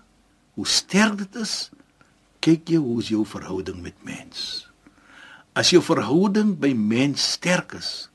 hoe 0.57 0.65
sterk 0.65 1.19
dit 1.19 1.37
is, 1.43 1.69
kyk 2.41 2.71
jy 2.71 2.81
hoe 2.81 2.97
is 3.03 3.11
jou 3.13 3.21
verhouding 3.27 3.83
met 3.83 3.99
mens. 4.07 4.68
As 5.53 5.69
jou 5.73 5.81
verhouding 5.83 6.57
by 6.59 6.73
mens 6.77 7.31
sterk 7.31 7.73
is, 7.73 8.09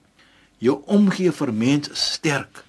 jou 0.63 0.83
omgee 0.87 1.33
vir 1.33 1.53
mens 1.53 1.91
sterk, 1.93 2.65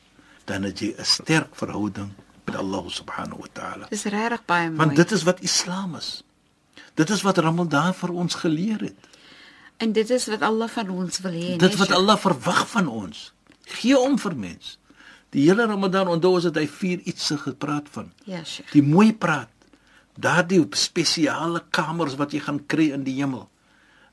dan 0.46 0.64
het 0.64 0.80
jy 0.80 0.94
'n 0.98 1.06
sterk 1.06 1.56
verhouding 1.56 2.12
met 2.46 2.56
Allah 2.56 2.84
subhanahu 2.90 3.40
wa 3.40 3.48
taala. 3.54 3.86
Dis 3.90 4.04
regtig 4.04 4.46
baie 4.46 4.70
mooi. 4.70 4.78
Want 4.78 4.96
dit 4.96 5.12
is 5.12 5.24
wat 5.24 5.40
Islam 5.42 5.96
is. 5.96 6.24
Dit 6.94 7.10
is 7.10 7.22
wat 7.22 7.38
Ramadan 7.38 7.94
vir 7.94 8.10
ons 8.12 8.36
geleer 8.36 8.80
het. 8.80 8.96
en 9.78 9.92
dit 9.92 10.10
is 10.10 10.28
wat 10.28 10.42
Allah 10.42 10.70
van 10.70 10.90
ons 10.90 11.20
wil 11.20 11.32
hê, 11.32 11.58
Dit 11.58 11.62
nee, 11.70 11.78
wat? 11.78 11.92
Allah 11.92 12.18
verwag 12.18 12.68
van 12.70 12.88
ons. 12.88 13.34
Gee 13.66 13.98
om 14.00 14.18
vir 14.20 14.36
mens. 14.36 14.78
Die 15.30 15.50
hele 15.50 15.66
Ramadan 15.66 16.08
onthou 16.08 16.34
ons 16.36 16.44
het 16.44 16.56
hy 16.56 16.68
vier 16.68 17.00
iets 17.00 17.32
gepraat 17.36 17.90
van. 17.92 18.12
Ja, 18.24 18.44
Sheikh. 18.44 18.72
Die 18.72 18.84
mooi 18.84 19.14
praat. 19.14 19.50
Daardie 20.18 20.66
spesiale 20.72 21.64
kamers 21.72 22.16
wat 22.16 22.32
jy 22.32 22.40
gaan 22.40 22.66
kry 22.66 22.92
in 22.94 23.04
die 23.04 23.16
hemel 23.20 23.50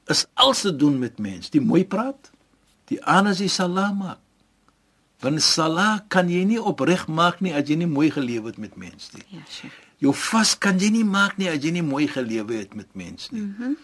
is 0.07 0.27
alles 0.35 0.61
te 0.61 0.77
doen 0.77 0.99
met 0.99 1.19
mens. 1.19 1.51
Die 1.51 1.61
mooi 1.61 1.85
praat. 1.85 2.31
Die 2.91 3.05
ander 3.05 3.33
is 3.33 3.39
die 3.39 3.49
salam 3.49 4.03
maak. 4.03 4.19
Want 5.23 5.43
salat 5.43 6.09
kan 6.11 6.27
jy 6.31 6.43
nie 6.45 6.59
opreg 6.59 7.07
maak 7.07 7.39
nie 7.45 7.53
as 7.55 7.69
jy 7.71 7.77
nie 7.79 7.87
mooi 7.87 8.09
gelewe 8.11 8.51
het 8.51 8.59
met 8.59 8.75
mens 8.77 9.13
nie. 9.15 9.23
Ja, 9.31 9.45
Sheikh. 9.47 9.77
Jou 10.03 10.11
vas 10.19 10.57
kan 10.59 10.81
jy 10.83 10.91
nie 10.91 11.05
maak 11.07 11.37
nie 11.39 11.47
as 11.47 11.63
jy 11.63 11.71
nie 11.77 11.85
mooi 11.87 12.09
gelewe 12.11 12.59
het 12.59 12.75
met 12.75 12.91
mens 12.99 13.31
nie. 13.31 13.45
Mm 13.45 13.55
-hmm. 13.59 13.77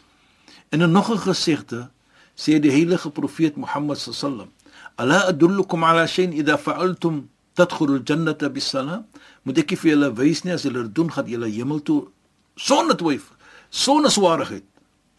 En 0.68 0.80
in 0.82 0.90
nog 0.90 1.10
'n 1.10 1.18
gesegde 1.18 1.90
sê 2.34 2.58
die 2.58 2.70
heilige 2.70 3.10
profeet 3.10 3.56
Mohammed 3.56 3.98
sallam: 3.98 4.50
"Ala 4.96 5.26
adullukum 5.30 5.84
ala 5.84 6.06
shay'in 6.06 6.32
idha 6.32 6.58
fa'altum 6.58 7.28
tadkhulu 7.54 7.98
al-jannata 7.98 8.48
bis-salam?" 8.50 9.06
Moet 9.42 9.58
ek 9.58 9.78
vir 9.78 9.90
julle 9.90 10.12
wys 10.14 10.42
nie 10.42 10.52
as 10.52 10.62
julle 10.62 10.82
dit 10.82 10.94
doen 10.94 11.12
gaan 11.12 11.26
julle 11.26 11.48
hemel 11.50 11.82
toe 11.82 12.08
sonder 12.56 12.96
twyfel, 12.96 13.36
sonder 13.70 14.10
swaarheid. 14.10 14.64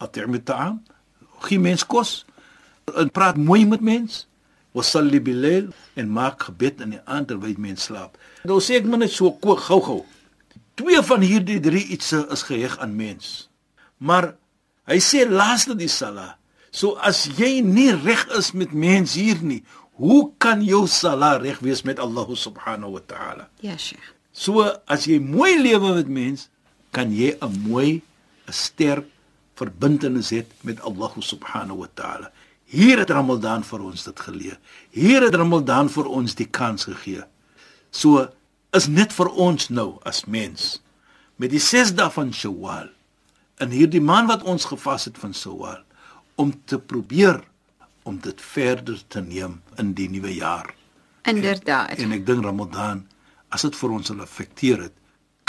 At'im 0.00 0.34
at-ta'am, 0.38 0.80
gee 1.46 1.60
mens 1.60 1.84
kos 1.84 2.24
en 2.96 3.10
praat 3.14 3.36
mooi 3.36 3.64
met 3.68 3.82
mens. 3.84 4.24
Wasalli 4.76 5.18
bil-layl 5.20 5.70
en 5.98 6.10
maak 6.14 6.46
gebed 6.46 6.80
in 6.84 6.94
die 6.94 7.02
aand 7.04 7.30
terwyl 7.30 7.58
mens 7.58 7.88
slaap. 7.88 8.18
Nou 8.46 8.60
sê 8.62 8.78
ek 8.78 8.86
maar 8.88 9.02
net 9.02 9.14
so 9.14 9.32
kook 9.42 9.64
gou-gou. 9.66 10.04
Twee 10.78 11.00
van 11.04 11.24
hierdie 11.26 11.58
drie 11.62 11.82
ietsie 11.96 12.22
is 12.32 12.44
geheg 12.46 12.76
aan 12.80 12.94
mens. 12.96 13.50
Maar 13.98 14.32
hy 14.88 15.00
sê 15.02 15.26
laaste 15.28 15.74
die 15.78 15.90
sala. 15.90 16.36
So 16.70 16.94
as 17.02 17.26
jy 17.38 17.58
nie 17.66 17.90
reg 17.92 18.22
is 18.38 18.52
met 18.54 18.72
mens 18.72 19.16
hier 19.18 19.42
nie, 19.42 19.60
hoe 20.00 20.30
kan 20.40 20.62
jou 20.64 20.86
sala 20.88 21.34
reg 21.42 21.58
wees 21.66 21.82
met 21.84 21.98
Allah 22.00 22.30
subhanahu 22.30 22.94
wa 22.94 23.02
ta'ala? 23.10 23.50
Ja, 23.60 23.76
Sheikh. 23.76 24.14
So 24.32 24.62
as 24.86 25.04
jy 25.10 25.18
mooi 25.20 25.58
lewe 25.58 25.96
met 25.98 26.08
mens, 26.08 26.48
kan 26.94 27.10
jy 27.12 27.34
'n 27.42 27.66
mooi, 27.66 28.02
'n 28.46 28.52
sterk 28.52 29.06
verbintenis 29.60 30.32
hê 30.34 30.44
met 30.66 30.80
Allah 30.80 31.12
subhanahu 31.20 31.84
wa 31.84 31.90
ta'ala. 31.94 32.30
Hier 32.70 33.02
het 33.02 33.10
Ramadan 33.10 33.64
vir 33.66 33.82
ons 33.82 34.04
dit 34.06 34.20
geleer. 34.26 34.58
Hier 34.94 35.24
het 35.26 35.34
Ramadan 35.34 35.90
vir 35.90 36.06
ons 36.06 36.36
die 36.38 36.46
kans 36.46 36.86
gegee. 36.86 37.24
So 37.90 38.28
is 38.76 38.86
net 38.86 39.12
vir 39.12 39.30
ons 39.34 39.68
nou 39.74 39.98
as 40.06 40.24
mens 40.30 40.78
met 41.40 41.50
die 41.50 41.62
6 41.62 41.96
dae 41.98 42.10
van 42.14 42.30
Shawwal 42.36 42.90
in 43.64 43.72
hierdie 43.74 44.02
maand 44.04 44.30
wat 44.30 44.44
ons 44.46 44.68
gevas 44.70 45.08
het 45.08 45.18
van 45.18 45.34
Shawwal 45.34 45.80
om 46.40 46.52
te 46.64 46.78
probeer 46.78 47.42
om 48.08 48.20
dit 48.22 48.40
verder 48.40 49.00
te 49.08 49.20
neem 49.20 49.58
in 49.78 49.92
die 49.98 50.08
nuwe 50.08 50.32
jaar. 50.34 50.70
Inderdaad. 51.28 51.98
En 52.00 52.14
ek 52.16 52.24
dink 52.26 52.44
Ramadan, 52.44 53.02
as 53.52 53.66
dit 53.66 53.76
vir 53.76 53.96
ons 53.96 54.08
sal 54.08 54.22
affekteer 54.24 54.86
het, 54.86 54.96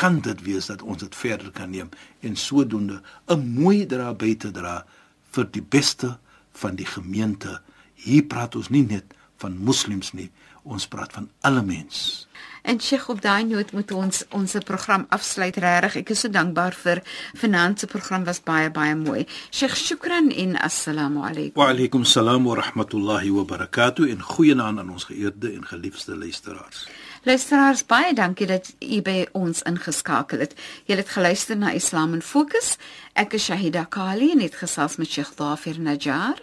kan 0.02 0.20
dit 0.26 0.42
wees 0.42 0.66
dat 0.72 0.82
ons 0.82 1.04
dit 1.04 1.16
verder 1.16 1.52
kan 1.54 1.70
neem 1.70 1.90
en 2.26 2.36
sodoende 2.36 3.02
'n 3.28 3.54
mooi 3.62 3.86
dra 3.86 4.14
by 4.14 4.36
te 4.36 4.52
dra 4.52 4.86
vir 5.32 5.46
die 5.52 5.62
beste 5.62 6.18
van 6.52 6.76
die 6.76 6.86
gemeente. 6.86 7.62
Hier 7.94 8.24
praat 8.24 8.56
ons 8.56 8.70
nie 8.70 8.86
net 8.86 9.14
van 9.38 9.58
moslems 9.58 10.12
nie, 10.14 10.32
ons 10.64 10.88
praat 10.88 11.14
van 11.14 11.30
alle 11.42 11.62
mens. 11.62 12.28
En 12.62 12.80
Sheikh 12.82 13.10
op 13.10 13.22
daai 13.22 13.44
noot 13.44 13.72
moet 13.72 13.92
ons 13.92 14.24
ons 14.30 14.56
program 14.66 15.06
afsluit 15.10 15.56
regtig. 15.58 15.96
Ek 15.96 16.10
is 16.10 16.20
so 16.20 16.30
dankbaar 16.30 16.74
vir 16.84 17.02
vanaand 17.42 17.80
se 17.80 17.88
program 17.88 18.24
was 18.24 18.42
baie 18.46 18.70
baie 18.70 18.96
mooi. 18.96 19.26
Sheikh 19.50 19.76
shukran 19.76 20.30
en 20.32 20.58
assalamu 20.62 21.24
alaykum. 21.26 21.58
Wa 21.58 21.70
alaykum 21.74 22.06
salaam 22.06 22.46
wa 22.46 22.56
rahmatullahi 22.56 23.30
wa 23.30 23.44
barakatuh 23.44 24.10
en 24.12 24.22
goeienaand 24.22 24.80
aan 24.80 24.90
ons 24.90 25.04
geëerde 25.10 25.54
en 25.54 25.66
geliefde 25.66 26.18
luisteraars. 26.18 26.86
Luisteraars, 27.23 27.87
baie 27.87 28.15
dankie 28.15 28.47
dat 28.47 28.75
u 28.81 29.03
by 29.03 29.27
ons 29.33 29.63
ingeskakel 29.63 30.39
het. 30.39 30.55
Jy 30.87 30.97
het 30.97 31.09
geluister 31.09 31.57
na 31.57 31.71
Islam 31.75 32.15
in 32.15 32.23
Fokus. 32.23 32.77
Ek 33.15 33.33
is 33.35 33.45
Shahida 33.45 33.85
Kali 33.85 34.31
en 34.33 34.41
het 34.41 34.55
gesels 34.55 34.97
met 34.97 35.11
Sheikh 35.11 35.35
Dafir 35.37 35.81
Najjar. 35.81 36.39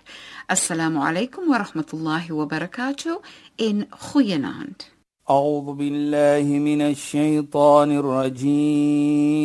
Assalamu 0.48 1.00
alaykum 1.00 1.48
wa 1.48 1.58
rahmatullahi 1.64 2.32
wa 2.36 2.46
barakatuh 2.46 3.16
en 3.56 3.88
goeienaand. 3.90 4.94
أعوذ 5.30 5.74
بالله 5.74 6.44
من 6.44 6.82
الشيطان 6.82 7.92
الرجيم 7.98 9.44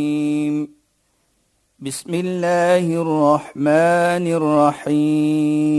بسم 1.79 2.15
الله 2.15 3.03
الرحمن 3.03 4.27
الرحيم 4.89 5.79